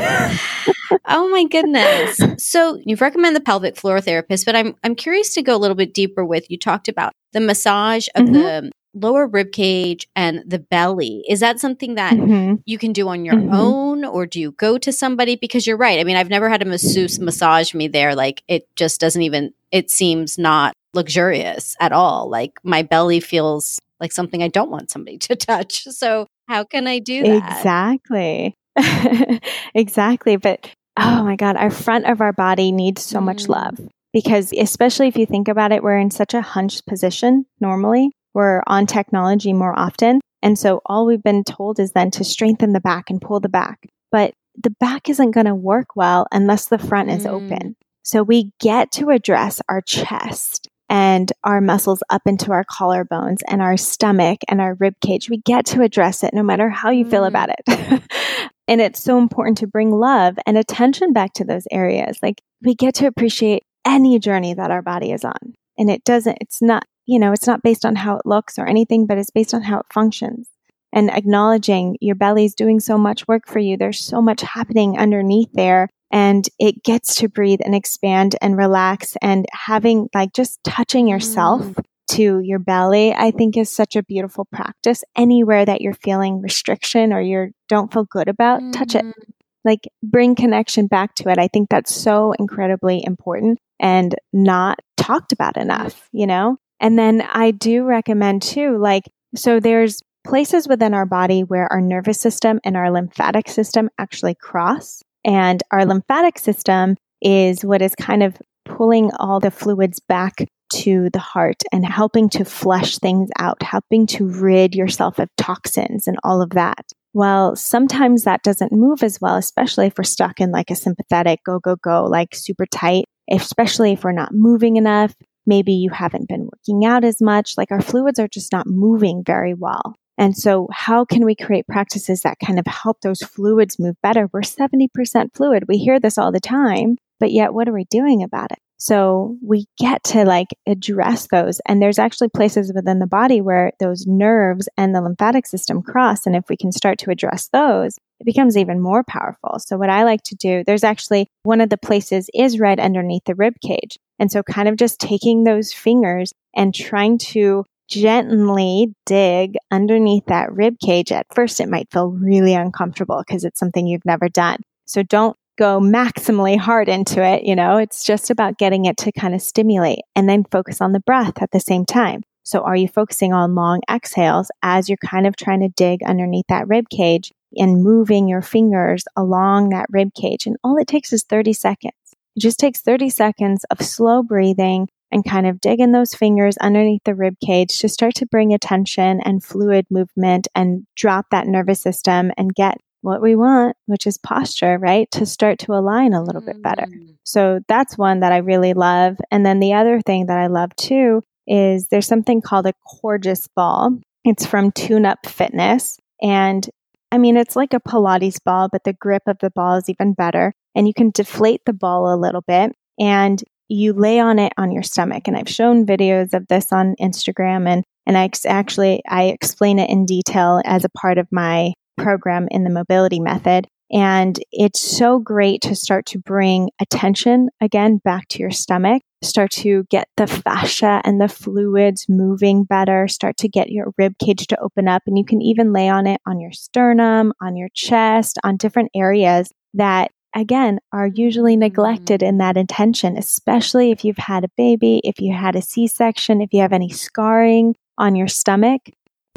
[1.05, 2.19] oh my goodness.
[2.43, 5.75] So, you've recommended the pelvic floor therapist, but I'm I'm curious to go a little
[5.75, 8.33] bit deeper with you talked about the massage of mm-hmm.
[8.33, 11.23] the lower rib cage and the belly.
[11.27, 12.55] Is that something that mm-hmm.
[12.65, 13.53] you can do on your mm-hmm.
[13.53, 15.35] own or do you go to somebody?
[15.35, 15.99] Because you're right.
[15.99, 18.15] I mean i've never had a masseuse massage me there.
[18.15, 22.29] Like it just doesn't even it seems not luxurious at all.
[22.29, 25.83] Like my belly feels like something i don't want somebody to touch.
[25.85, 27.57] So how can i do that?
[27.57, 28.55] Exactly.
[29.75, 30.35] Exactly.
[30.35, 33.23] But oh my god our front of our body needs so mm.
[33.23, 33.79] much love
[34.11, 38.61] because especially if you think about it we're in such a hunched position normally we're
[38.67, 40.21] on technology more often.
[40.41, 43.49] And so all we've been told is then to strengthen the back and pull the
[43.49, 43.87] back.
[44.11, 47.29] But the back isn't going to work well unless the front is mm.
[47.31, 47.75] open.
[48.03, 53.61] So we get to address our chest and our muscles up into our collarbones and
[53.61, 55.29] our stomach and our rib cage.
[55.29, 57.09] We get to address it no matter how you mm.
[57.09, 58.01] feel about it.
[58.67, 62.19] and it's so important to bring love and attention back to those areas.
[62.21, 65.55] Like we get to appreciate any journey that our body is on.
[65.77, 68.65] And it doesn't, it's not you know, it's not based on how it looks or
[68.65, 70.49] anything, but it's based on how it functions.
[70.93, 73.77] And acknowledging your belly's doing so much work for you.
[73.77, 75.89] There's so much happening underneath there.
[76.11, 79.17] And it gets to breathe and expand and relax.
[79.21, 81.83] And having like just touching yourself mm.
[82.11, 85.03] to your belly, I think is such a beautiful practice.
[85.17, 88.71] Anywhere that you're feeling restriction or you don't feel good about, mm.
[88.71, 89.03] touch it.
[89.03, 89.31] Mm-hmm.
[89.65, 91.39] Like bring connection back to it.
[91.39, 96.57] I think that's so incredibly important and not talked about enough, you know?
[96.83, 101.79] And then I do recommend too, like, so there's places within our body where our
[101.79, 105.01] nervous system and our lymphatic system actually cross.
[105.25, 111.09] And our lymphatic system is what is kind of pulling all the fluids back to
[111.13, 116.17] the heart and helping to flush things out, helping to rid yourself of toxins and
[116.23, 116.83] all of that.
[117.13, 121.39] Well, sometimes that doesn't move as well, especially if we're stuck in like a sympathetic
[121.45, 125.13] go, go, go, like super tight, especially if we're not moving enough,
[125.45, 127.55] Maybe you haven't been working out as much.
[127.57, 129.95] Like our fluids are just not moving very well.
[130.17, 134.29] And so, how can we create practices that kind of help those fluids move better?
[134.31, 135.63] We're 70% fluid.
[135.67, 138.59] We hear this all the time, but yet what are we doing about it?
[138.77, 141.59] So, we get to like address those.
[141.67, 146.27] And there's actually places within the body where those nerves and the lymphatic system cross.
[146.27, 149.59] And if we can start to address those, it becomes even more powerful.
[149.59, 153.25] So, what I like to do, there's actually one of the places is right underneath
[153.25, 153.99] the rib cage.
[154.17, 160.53] And so, kind of just taking those fingers and trying to gently dig underneath that
[160.53, 161.11] rib cage.
[161.11, 164.61] At first, it might feel really uncomfortable because it's something you've never done.
[164.85, 167.43] So, don't go maximally hard into it.
[167.43, 170.93] You know, it's just about getting it to kind of stimulate and then focus on
[170.93, 172.23] the breath at the same time.
[172.45, 176.47] So are you focusing on long exhales as you're kind of trying to dig underneath
[176.49, 180.45] that rib cage and moving your fingers along that rib cage?
[180.45, 181.93] And all it takes is 30 seconds.
[182.35, 187.03] It just takes 30 seconds of slow breathing and kind of digging those fingers underneath
[187.03, 191.79] the rib cage to start to bring attention and fluid movement and drop that nervous
[191.79, 195.11] system and get what we want, which is posture, right?
[195.11, 196.83] To start to align a little bit better.
[196.83, 197.17] Mm.
[197.23, 199.17] So that's one that I really love.
[199.29, 203.47] And then the other thing that I love too is there's something called a Coregeous
[203.49, 203.99] ball.
[204.23, 205.99] It's from Tune Up Fitness.
[206.21, 206.67] And
[207.13, 210.13] I mean, it's like a Pilates ball, but the grip of the ball is even
[210.13, 210.51] better.
[210.73, 214.71] And you can deflate the ball a little bit and you lay on it on
[214.71, 215.27] your stomach.
[215.27, 219.91] And I've shown videos of this on Instagram and and I actually I explain it
[219.91, 223.67] in detail as a part of my program in the mobility method.
[223.93, 229.51] And it's so great to start to bring attention again back to your stomach, start
[229.51, 234.47] to get the fascia and the fluids moving better, start to get your rib cage
[234.47, 235.03] to open up.
[235.05, 238.89] And you can even lay on it on your sternum, on your chest, on different
[238.95, 242.29] areas that again are usually neglected mm-hmm.
[242.29, 246.41] in that intention, especially if you've had a baby, if you had a C section,
[246.41, 248.81] if you have any scarring on your stomach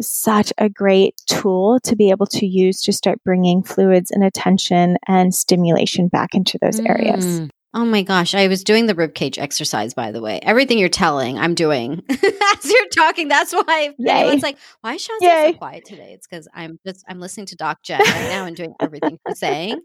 [0.01, 4.97] such a great tool to be able to use to start bringing fluids and attention
[5.07, 6.89] and stimulation back into those mm.
[6.89, 7.49] areas.
[7.75, 10.41] Oh my gosh, I was doing the ribcage exercise, by the way.
[10.43, 13.29] Everything you're telling, I'm doing as you're talking.
[13.29, 16.13] That's why anyone's like, why is Shazia so quiet today?
[16.15, 19.39] It's because I'm just I'm listening to Doc Jen right now and doing everything she's
[19.39, 19.83] saying.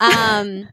[0.00, 0.68] Um,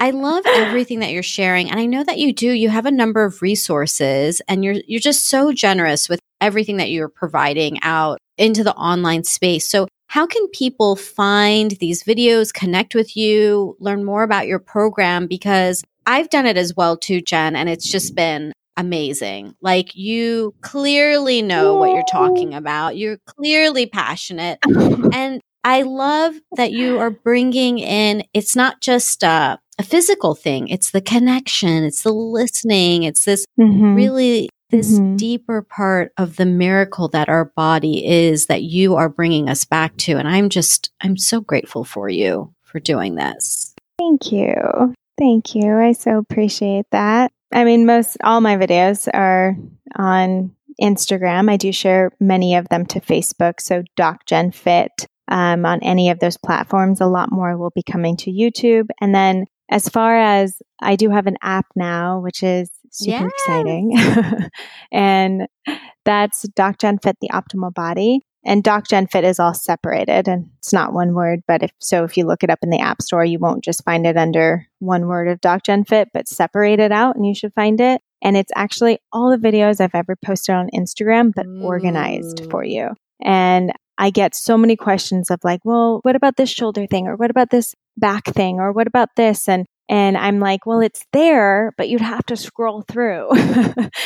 [0.00, 1.70] I love everything that you're sharing.
[1.70, 2.50] And I know that you do.
[2.50, 6.90] You have a number of resources and you're you're just so generous with everything that
[6.90, 9.68] you're providing out into the online space.
[9.68, 15.26] So, how can people find these videos, connect with you, learn more about your program?
[15.26, 19.54] Because I've done it as well too, Jen, and it's just been amazing.
[19.60, 22.96] Like you clearly know what you're talking about.
[22.96, 24.58] You're clearly passionate.
[25.12, 30.68] and I love that you are bringing in, it's not just a, a physical thing,
[30.68, 33.94] it's the connection, it's the listening, it's this mm-hmm.
[33.94, 35.16] really this mm-hmm.
[35.16, 39.96] deeper part of the miracle that our body is that you are bringing us back
[39.98, 40.16] to.
[40.16, 43.72] And I'm just, I'm so grateful for you for doing this.
[43.98, 44.92] Thank you.
[45.16, 45.76] Thank you.
[45.76, 47.30] I so appreciate that.
[47.52, 49.56] I mean, most all my videos are
[49.94, 51.48] on Instagram.
[51.48, 53.60] I do share many of them to Facebook.
[53.60, 57.00] So Doc Jen Fit um, on any of those platforms.
[57.00, 58.88] A lot more will be coming to YouTube.
[59.00, 63.32] And then as far as I do have an app now, which is super yes.
[63.38, 63.98] exciting.
[64.92, 65.48] and
[66.04, 68.20] that's Doc Jen Fit, the optimal body.
[68.46, 72.04] And Doc Jen Fit is all separated and it's not one word, but if so,
[72.04, 74.66] if you look it up in the App Store, you won't just find it under
[74.80, 78.02] one word of Doc Jen Fit, but separate it out and you should find it.
[78.20, 81.62] And it's actually all the videos I've ever posted on Instagram, but Ooh.
[81.62, 82.90] organized for you.
[83.22, 87.06] And I get so many questions of like, well, what about this shoulder thing?
[87.06, 88.58] Or what about this back thing?
[88.60, 89.48] Or what about this?
[89.48, 93.28] And and I'm like, well, it's there, but you'd have to scroll through.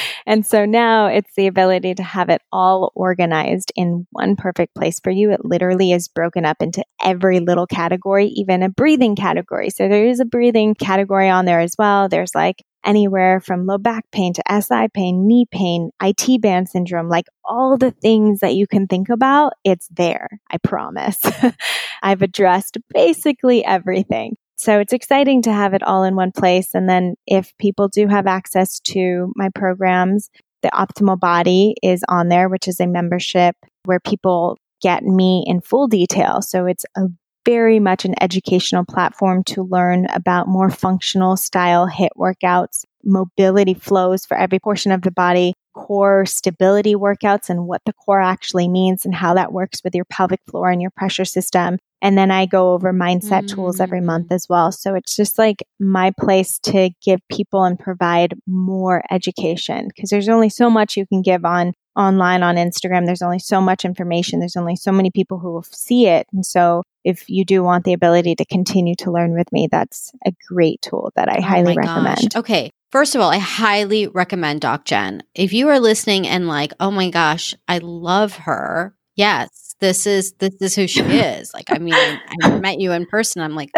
[0.27, 4.99] and so now it's the ability to have it all organized in one perfect place
[4.99, 5.31] for you.
[5.31, 9.71] It literally is broken up into every little category, even a breathing category.
[9.71, 12.09] So there is a breathing category on there as well.
[12.09, 17.09] There's like anywhere from low back pain to SI pain, knee pain, IT band syndrome,
[17.09, 20.29] like all the things that you can think about, it's there.
[20.51, 21.21] I promise.
[22.03, 24.37] I've addressed basically everything.
[24.57, 26.75] So it's exciting to have it all in one place.
[26.75, 30.31] And then if people do have access to my programs,
[30.63, 35.61] the Optimal Body is on there, which is a membership where people get me in
[35.61, 36.43] full detail.
[36.43, 37.03] So it's a
[37.49, 44.27] very much an educational platform to learn about more functional style HIIT workouts, mobility flows
[44.27, 49.07] for every portion of the body, core stability workouts and what the core actually means
[49.07, 51.79] and how that works with your pelvic floor and your pressure system.
[52.03, 53.55] And then I go over mindset mm.
[53.55, 54.35] tools every month mm.
[54.35, 54.71] as well.
[54.71, 60.29] So it's just like my place to give people and provide more education because there's
[60.29, 63.05] only so much you can give on online on Instagram.
[63.05, 64.39] There's only so much information.
[64.39, 66.27] There's only so many people who will see it.
[66.33, 70.13] And so if you do want the ability to continue to learn with me, that's
[70.25, 72.31] a great tool that I oh highly recommend.
[72.31, 72.39] Gosh.
[72.39, 72.71] Okay.
[72.91, 75.23] First of all, I highly recommend Doc Jen.
[75.35, 78.95] If you are listening and like, oh my gosh, I love her.
[79.19, 81.53] Yes, this is this is who she is.
[81.53, 83.43] Like, I mean, I, I met you in person.
[83.43, 83.71] I'm like,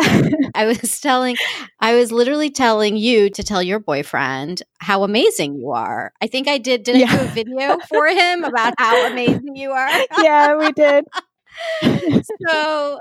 [0.54, 1.36] I was telling,
[1.80, 6.12] I was literally telling you to tell your boyfriend how amazing you are.
[6.20, 6.82] I think I did.
[6.82, 7.16] Did I yeah.
[7.16, 9.88] do a video for him about how amazing you are?
[10.22, 11.06] yeah, we did.
[11.82, 13.00] so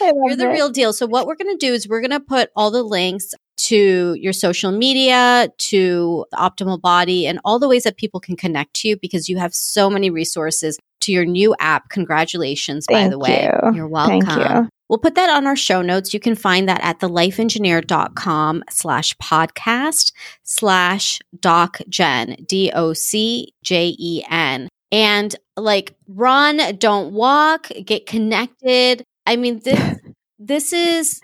[0.00, 0.52] you're the it.
[0.54, 0.94] real deal.
[0.94, 4.14] So what we're going to do is we're going to put all the links to
[4.14, 8.72] your social media, to the optimal body, and all the ways that people can connect
[8.76, 11.88] to you because you have so many resources to your new app.
[11.88, 13.50] Congratulations, Thank by the way.
[13.64, 13.74] You.
[13.74, 14.20] You're welcome.
[14.20, 14.68] Thank you.
[14.90, 16.12] We'll put that on our show notes.
[16.12, 24.24] You can find that at thelifeengineer.com slash podcast slash docjen, D O C J E
[24.28, 24.68] N.
[24.90, 29.04] And like run, don't walk, get connected.
[29.26, 29.98] I mean, this,
[30.40, 31.20] this is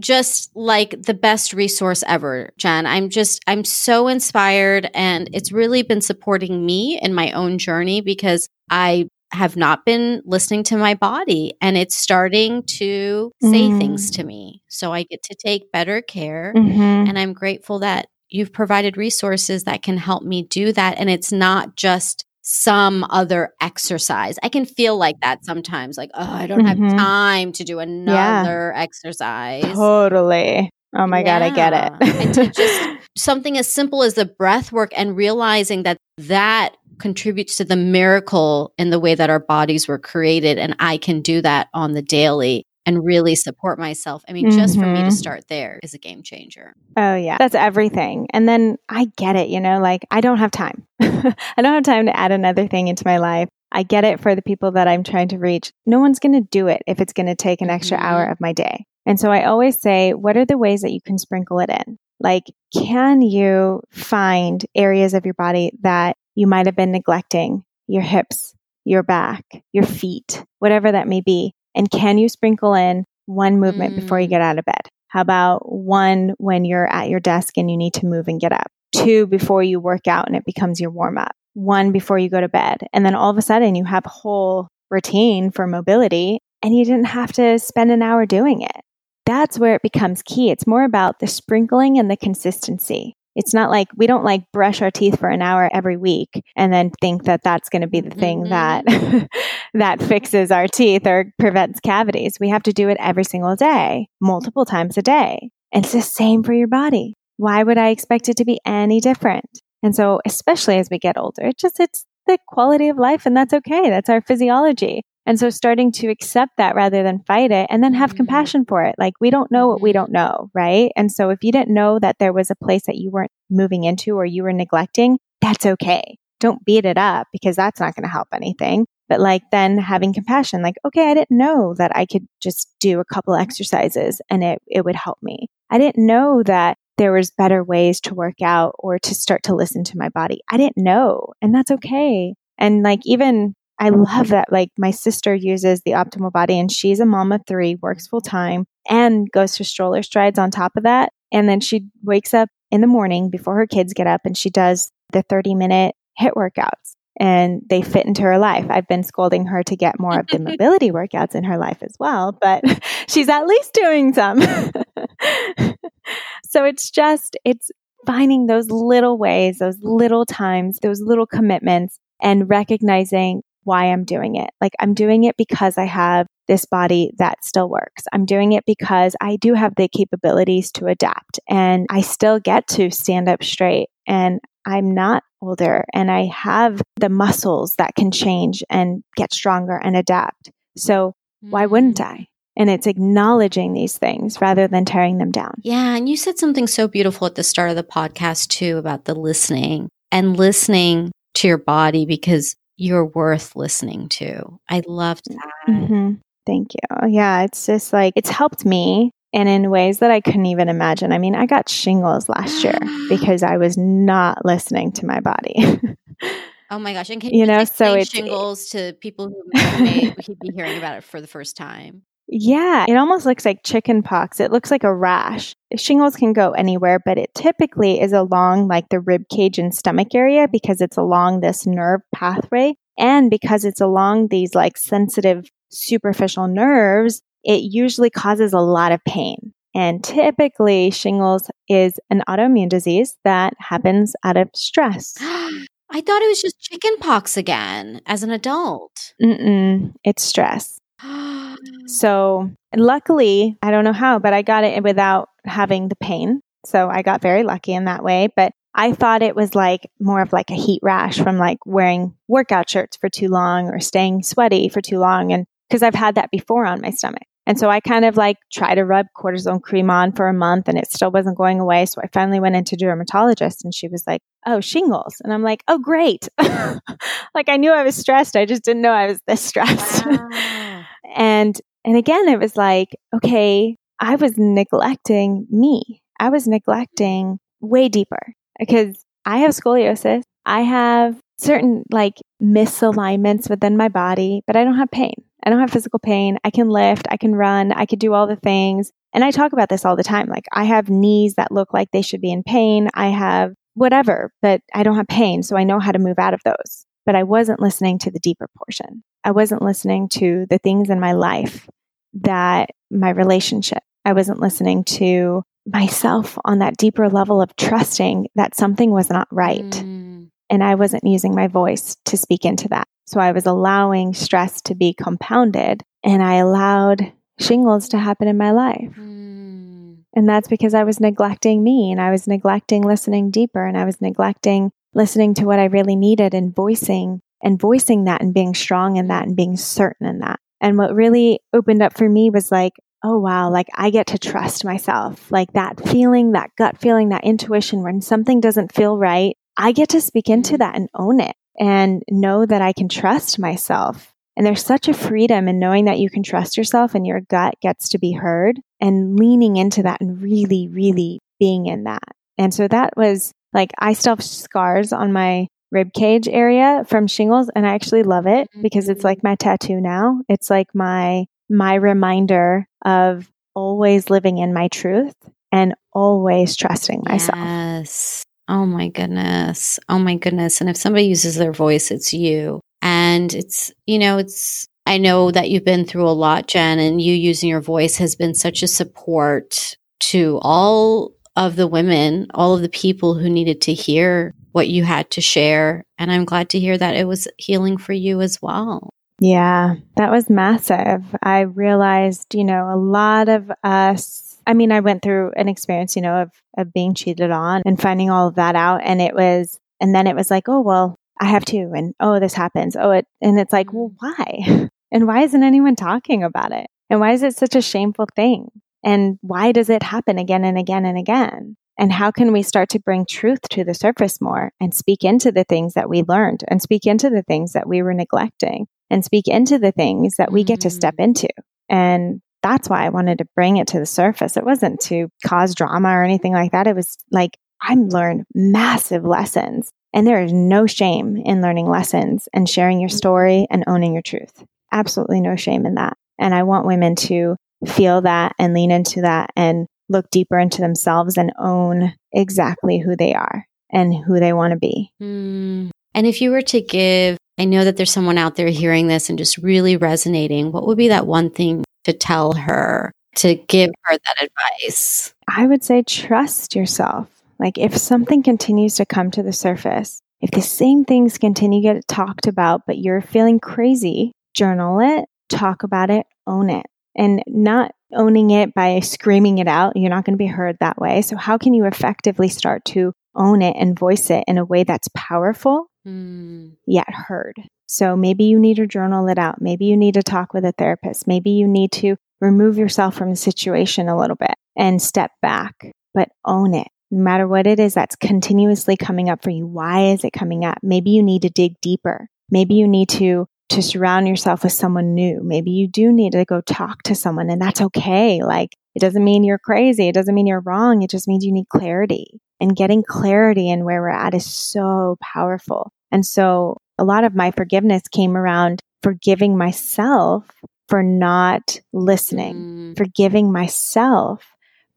[0.00, 2.86] just like the best resource ever, Jen.
[2.86, 8.00] I'm just, I'm so inspired and it's really been supporting me in my own journey
[8.00, 13.78] because I have not been listening to my body and it's starting to say mm.
[13.78, 14.62] things to me.
[14.68, 16.54] So I get to take better care.
[16.56, 16.80] Mm-hmm.
[16.80, 20.98] And I'm grateful that you've provided resources that can help me do that.
[20.98, 24.38] And it's not just some other exercise.
[24.42, 26.84] I can feel like that sometimes, like, oh, I don't mm-hmm.
[26.84, 28.82] have time to do another yeah.
[28.82, 29.64] exercise.
[29.64, 30.70] Totally.
[30.96, 31.38] Oh my yeah.
[31.38, 32.16] God, I get it.
[32.16, 37.56] and to just something as simple as the breath work and realizing that that contributes
[37.56, 40.58] to the miracle in the way that our bodies were created.
[40.58, 44.24] And I can do that on the daily and really support myself.
[44.28, 44.58] I mean, mm-hmm.
[44.58, 45.10] just for me to mm-hmm.
[45.10, 46.72] start there is a game changer.
[46.96, 47.36] Oh, yeah.
[47.38, 48.28] That's everything.
[48.30, 50.86] And then I get it, you know, like I don't have time.
[51.00, 53.48] I don't have time to add another thing into my life.
[53.70, 55.70] I get it for the people that I'm trying to reach.
[55.84, 58.06] No one's going to do it if it's going to take an extra mm-hmm.
[58.06, 58.86] hour of my day.
[59.04, 61.98] And so I always say, what are the ways that you can sprinkle it in?
[62.20, 62.44] Like,
[62.74, 68.54] can you find areas of your body that you might have been neglecting your hips,
[68.84, 71.52] your back, your feet, whatever that may be.
[71.74, 74.00] And can you sprinkle in one movement mm.
[74.00, 74.44] before you get mm.
[74.44, 74.82] out of bed?
[75.08, 78.52] How about one when you're at your desk and you need to move and get
[78.52, 78.70] up?
[78.94, 81.32] Two before you work out and it becomes your warm up.
[81.54, 82.82] One before you go to bed.
[82.92, 86.84] And then all of a sudden you have a whole routine for mobility and you
[86.84, 88.80] didn't have to spend an hour doing it.
[89.26, 90.50] That's where it becomes key.
[90.50, 93.14] It's more about the sprinkling and the consistency.
[93.38, 96.72] It's not like we don't like brush our teeth for an hour every week and
[96.72, 98.50] then think that that's going to be the thing mm-hmm.
[98.50, 99.28] that
[99.74, 102.38] that fixes our teeth or prevents cavities.
[102.40, 105.50] We have to do it every single day, multiple times a day.
[105.70, 107.14] And it's the same for your body.
[107.36, 109.60] Why would I expect it to be any different?
[109.84, 113.36] And so, especially as we get older, it just it's the quality of life and
[113.36, 113.88] that's okay.
[113.88, 115.02] That's our physiology.
[115.28, 118.16] And so starting to accept that rather than fight it and then have mm-hmm.
[118.16, 118.94] compassion for it.
[118.96, 120.90] Like we don't know what we don't know, right?
[120.96, 123.84] And so if you didn't know that there was a place that you weren't moving
[123.84, 126.16] into or you were neglecting, that's okay.
[126.40, 128.86] Don't beat it up because that's not going to help anything.
[129.06, 132.98] But like then having compassion, like, okay, I didn't know that I could just do
[132.98, 135.48] a couple exercises and it, it would help me.
[135.68, 139.54] I didn't know that there was better ways to work out or to start to
[139.54, 140.40] listen to my body.
[140.50, 141.34] I didn't know.
[141.42, 142.34] And that's okay.
[142.56, 144.50] And like even I love that.
[144.50, 148.20] Like my sister uses the optimal body and she's a mom of three, works full
[148.20, 151.12] time and goes to stroller strides on top of that.
[151.32, 154.50] And then she wakes up in the morning before her kids get up and she
[154.50, 158.66] does the 30 minute HIIT workouts and they fit into her life.
[158.68, 161.94] I've been scolding her to get more of the mobility workouts in her life as
[161.98, 162.64] well, but
[163.08, 164.40] she's at least doing some.
[166.44, 167.70] so it's just, it's
[168.06, 174.36] finding those little ways, those little times, those little commitments and recognizing why I'm doing
[174.36, 174.48] it.
[174.60, 178.04] Like I'm doing it because I have this body that still works.
[178.12, 182.66] I'm doing it because I do have the capabilities to adapt and I still get
[182.68, 188.10] to stand up straight and I'm not older and I have the muscles that can
[188.10, 190.50] change and get stronger and adapt.
[190.76, 192.06] So why wouldn't mm.
[192.06, 192.26] I?
[192.56, 195.54] And it's acknowledging these things rather than tearing them down.
[195.62, 195.94] Yeah.
[195.94, 199.14] And you said something so beautiful at the start of the podcast, too, about the
[199.14, 204.58] listening and listening to your body because you're worth listening to.
[204.68, 205.52] I loved that.
[205.68, 206.14] Mm-hmm.
[206.46, 207.08] Thank you.
[207.08, 211.12] Yeah, it's just like it's helped me and in ways that I couldn't even imagine.
[211.12, 212.78] I mean, I got shingles last year
[213.10, 215.56] because I was not listening to my body.
[216.70, 217.10] oh my gosh!
[217.10, 219.42] And can you, you know, so it's shingles to people who
[219.82, 222.02] may, may be hearing about it for the first time.
[222.30, 224.38] Yeah, it almost looks like chicken pox.
[224.38, 225.54] It looks like a rash.
[225.76, 230.14] Shingles can go anywhere, but it typically is along like the rib cage and stomach
[230.14, 232.74] area because it's along this nerve pathway.
[232.98, 239.02] And because it's along these like sensitive superficial nerves, it usually causes a lot of
[239.04, 239.54] pain.
[239.74, 245.14] And typically, shingles is an autoimmune disease that happens out of stress.
[245.20, 249.14] I thought it was just chicken pox again as an adult.
[249.22, 250.78] Mm-mm, it's stress.
[251.86, 256.40] so luckily, I don't know how, but I got it without having the pain.
[256.66, 258.28] So I got very lucky in that way.
[258.34, 262.14] But I thought it was like more of like a heat rash from like wearing
[262.28, 265.32] workout shirts for too long or staying sweaty for too long.
[265.32, 267.22] And because I've had that before on my stomach.
[267.46, 270.68] And so I kind of like tried to rub cortisone cream on for a month
[270.68, 271.86] and it still wasn't going away.
[271.86, 275.16] So I finally went into dermatologist and she was like, Oh, shingles.
[275.24, 276.28] And I'm like, Oh, great.
[276.38, 278.36] like I knew I was stressed.
[278.36, 280.04] I just didn't know I was this stressed.
[280.04, 280.77] Wow.
[281.14, 286.02] And, and again, it was like, okay, I was neglecting me.
[286.20, 290.22] I was neglecting way deeper because I have scoliosis.
[290.46, 295.14] I have certain like misalignments within my body, but I don't have pain.
[295.44, 296.38] I don't have physical pain.
[296.44, 298.90] I can lift, I can run, I could do all the things.
[299.12, 300.28] And I talk about this all the time.
[300.28, 302.88] Like I have knees that look like they should be in pain.
[302.94, 305.42] I have whatever, but I don't have pain.
[305.42, 306.84] So I know how to move out of those.
[307.06, 309.02] But I wasn't listening to the deeper portion.
[309.24, 311.68] I wasn't listening to the things in my life
[312.14, 313.82] that my relationship.
[314.04, 319.28] I wasn't listening to myself on that deeper level of trusting that something was not
[319.30, 319.62] right.
[319.62, 320.30] Mm.
[320.50, 322.88] And I wasn't using my voice to speak into that.
[323.06, 328.38] So I was allowing stress to be compounded and I allowed shingles to happen in
[328.38, 328.94] my life.
[328.98, 329.98] Mm.
[330.14, 333.84] And that's because I was neglecting me and I was neglecting listening deeper and I
[333.84, 338.54] was neglecting listening to what I really needed and voicing and voicing that and being
[338.54, 340.40] strong in that and being certain in that.
[340.60, 342.72] And what really opened up for me was like,
[343.04, 345.30] oh wow, like I get to trust myself.
[345.30, 349.90] Like that feeling, that gut feeling, that intuition when something doesn't feel right, I get
[349.90, 350.58] to speak into mm.
[350.58, 354.12] that and own it and know that I can trust myself.
[354.36, 357.54] And there's such a freedom in knowing that you can trust yourself and your gut
[357.60, 362.04] gets to be heard and leaning into that and really, really being in that.
[362.38, 367.06] And so that was like, I still have scars on my rib cage area from
[367.06, 369.06] shingles and I actually love it because it's mm-hmm.
[369.08, 370.22] like my tattoo now.
[370.28, 375.14] It's like my, my reminder of always living in my truth
[375.52, 377.38] and always trusting myself.
[377.38, 378.24] Yes.
[378.48, 379.78] Oh my goodness.
[379.88, 380.60] Oh my goodness.
[380.60, 382.60] And if somebody uses their voice, it's you.
[382.80, 387.00] And it's, you know, it's, I know that you've been through a lot, Jen, and
[387.00, 392.54] you using your voice has been such a support to all of the women, all
[392.54, 395.84] of the people who needed to hear what you had to share.
[395.96, 398.90] And I'm glad to hear that it was healing for you as well.
[399.20, 401.04] Yeah, that was massive.
[401.22, 405.94] I realized, you know, a lot of us I mean, I went through an experience,
[405.94, 408.80] you know, of, of being cheated on and finding all of that out.
[408.82, 411.70] And it was, and then it was like, oh, well, I have to.
[411.76, 412.74] And oh, this happens.
[412.74, 414.22] Oh, it, and it's like, well, mm-hmm.
[414.22, 414.68] why?
[414.90, 416.66] And why isn't anyone talking about it?
[416.88, 418.50] And why is it such a shameful thing?
[418.84, 421.56] And why does it happen again and again and again?
[421.78, 425.30] And how can we start to bring truth to the surface more and speak into
[425.30, 429.04] the things that we learned and speak into the things that we were neglecting and
[429.04, 431.04] speak into the things that we get to step mm.
[431.04, 431.28] into?
[431.68, 434.36] And that's why I wanted to bring it to the surface.
[434.36, 436.66] It wasn't to cause drama or anything like that.
[436.66, 439.70] It was like I learned massive lessons.
[439.94, 444.02] And there is no shame in learning lessons and sharing your story and owning your
[444.02, 444.44] truth.
[444.70, 445.96] Absolutely no shame in that.
[446.18, 450.60] And I want women to feel that and lean into that and look deeper into
[450.60, 454.92] themselves and own exactly who they are and who they want to be.
[455.02, 455.70] Mm.
[455.94, 459.08] And if you were to give, I know that there's someone out there hearing this
[459.08, 463.70] and just really resonating, what would be that one thing to tell her to give
[463.84, 465.12] her that advice?
[465.28, 467.08] I would say trust yourself.
[467.38, 471.74] Like if something continues to come to the surface, if the same things continue to
[471.74, 476.66] get talked about, but you're feeling crazy, journal it, talk about it, own it.
[476.98, 480.78] And not owning it by screaming it out, you're not going to be heard that
[480.78, 481.00] way.
[481.00, 484.64] So, how can you effectively start to own it and voice it in a way
[484.64, 486.52] that's powerful mm.
[486.66, 487.36] yet heard?
[487.68, 489.42] So maybe you need to journal it out.
[489.42, 491.06] Maybe you need to talk with a therapist.
[491.06, 495.72] Maybe you need to remove yourself from the situation a little bit and step back,
[495.94, 496.68] but own it.
[496.90, 500.46] No matter what it is that's continuously coming up for you, why is it coming
[500.46, 500.58] up?
[500.62, 502.08] Maybe you need to dig deeper.
[502.30, 505.20] Maybe you need to to surround yourself with someone new.
[505.22, 508.22] Maybe you do need to go talk to someone and that's okay.
[508.22, 509.88] Like it doesn't mean you're crazy.
[509.88, 510.82] It doesn't mean you're wrong.
[510.82, 512.20] It just means you need clarity.
[512.40, 515.72] And getting clarity in where we're at is so powerful.
[515.90, 520.24] And so a lot of my forgiveness came around forgiving myself
[520.68, 522.76] for not listening, mm.
[522.76, 524.24] forgiving myself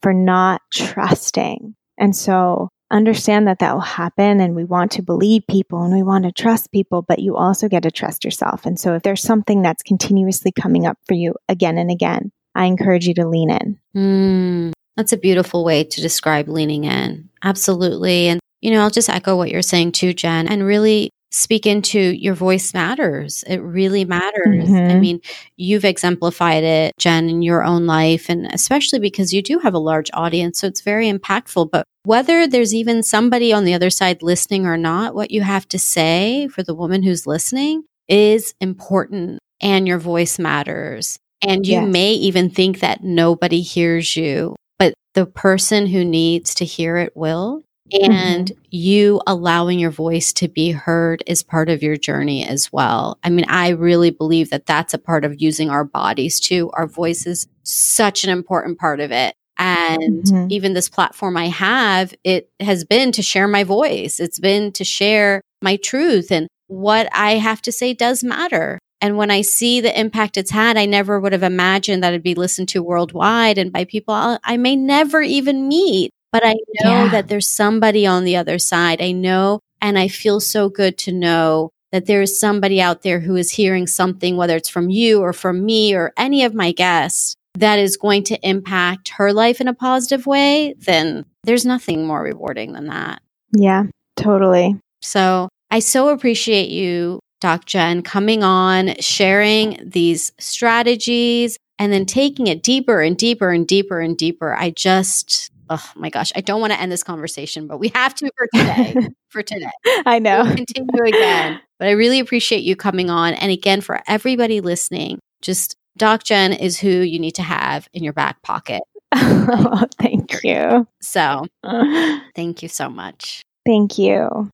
[0.02, 1.76] for not trusting.
[1.98, 6.04] And so understand that that will happen and we want to believe people and we
[6.04, 8.66] want to trust people, but you also get to trust yourself.
[8.66, 12.66] And so if there's something that's continuously coming up for you again and again, I
[12.66, 13.80] encourage you to lean in.
[13.96, 17.30] Mm, that's a beautiful way to describe leaning in.
[17.44, 18.28] Absolutely.
[18.28, 22.00] And, you know, I'll just echo what you're saying too, Jen, and really speak into
[22.00, 23.44] your voice matters.
[23.48, 24.70] It really matters.
[24.70, 25.00] I Mhm.
[25.00, 25.22] mean,
[25.58, 29.80] you've exemplified it, Jen, in your own life, and especially because you do have a
[29.80, 30.60] large audience.
[30.60, 31.70] So it's very impactful.
[31.72, 35.68] But whether there's even somebody on the other side listening or not, what you have
[35.70, 41.18] to say for the woman who's listening is important and your voice matters.
[41.42, 41.88] And you Yes.
[41.94, 47.14] may even think that nobody hears you, but the person who needs to hear it
[47.16, 47.64] will.
[47.92, 53.18] And you allowing your voice to be heard is part of your journey as well.
[53.24, 56.70] I mean, I really believe that that's a part of using our bodies too.
[56.74, 59.36] Our voice is such an important part of it.
[59.58, 60.52] And Mhm.
[60.52, 64.20] even this platform I have, it has been to share my voice.
[64.20, 68.80] It's been to share my truth and what I have to say does matter.
[69.02, 72.24] And when I see the impact it's had, I never would have imagined that it'd
[72.24, 76.12] be listened to worldwide and by people I may never even meet.
[76.32, 77.10] But I know Yeah.
[77.10, 79.02] that there's somebody on the other side.
[79.02, 83.20] I know, and I feel so good to know that there is somebody out there
[83.20, 86.72] who is hearing something, whether it's from you or from me or any of my
[86.72, 90.74] guests, that is going to impact her life in a positive way.
[90.80, 93.22] Then there's nothing more rewarding than that.
[93.54, 93.84] Yeah,
[94.16, 94.78] totally.
[95.02, 102.48] So I so appreciate you, Doc Jen, coming on, sharing these strategies, and then taking
[102.48, 104.54] it deeper and deeper and deeper and deeper.
[104.56, 108.14] I just, oh my gosh, I don't want to end this conversation, but we have
[108.16, 108.96] to for today.
[109.30, 109.72] for today.
[110.06, 110.44] I know.
[110.44, 111.62] We'll continue again.
[111.80, 113.34] But I really appreciate you coming on.
[113.36, 118.04] And again, for everybody listening, just Doc Jen is who you need to have in
[118.04, 118.84] your back pocket.
[119.14, 120.86] oh, thank you.
[121.02, 121.46] So
[122.36, 123.42] thank you so much.
[123.66, 124.50] Thank you.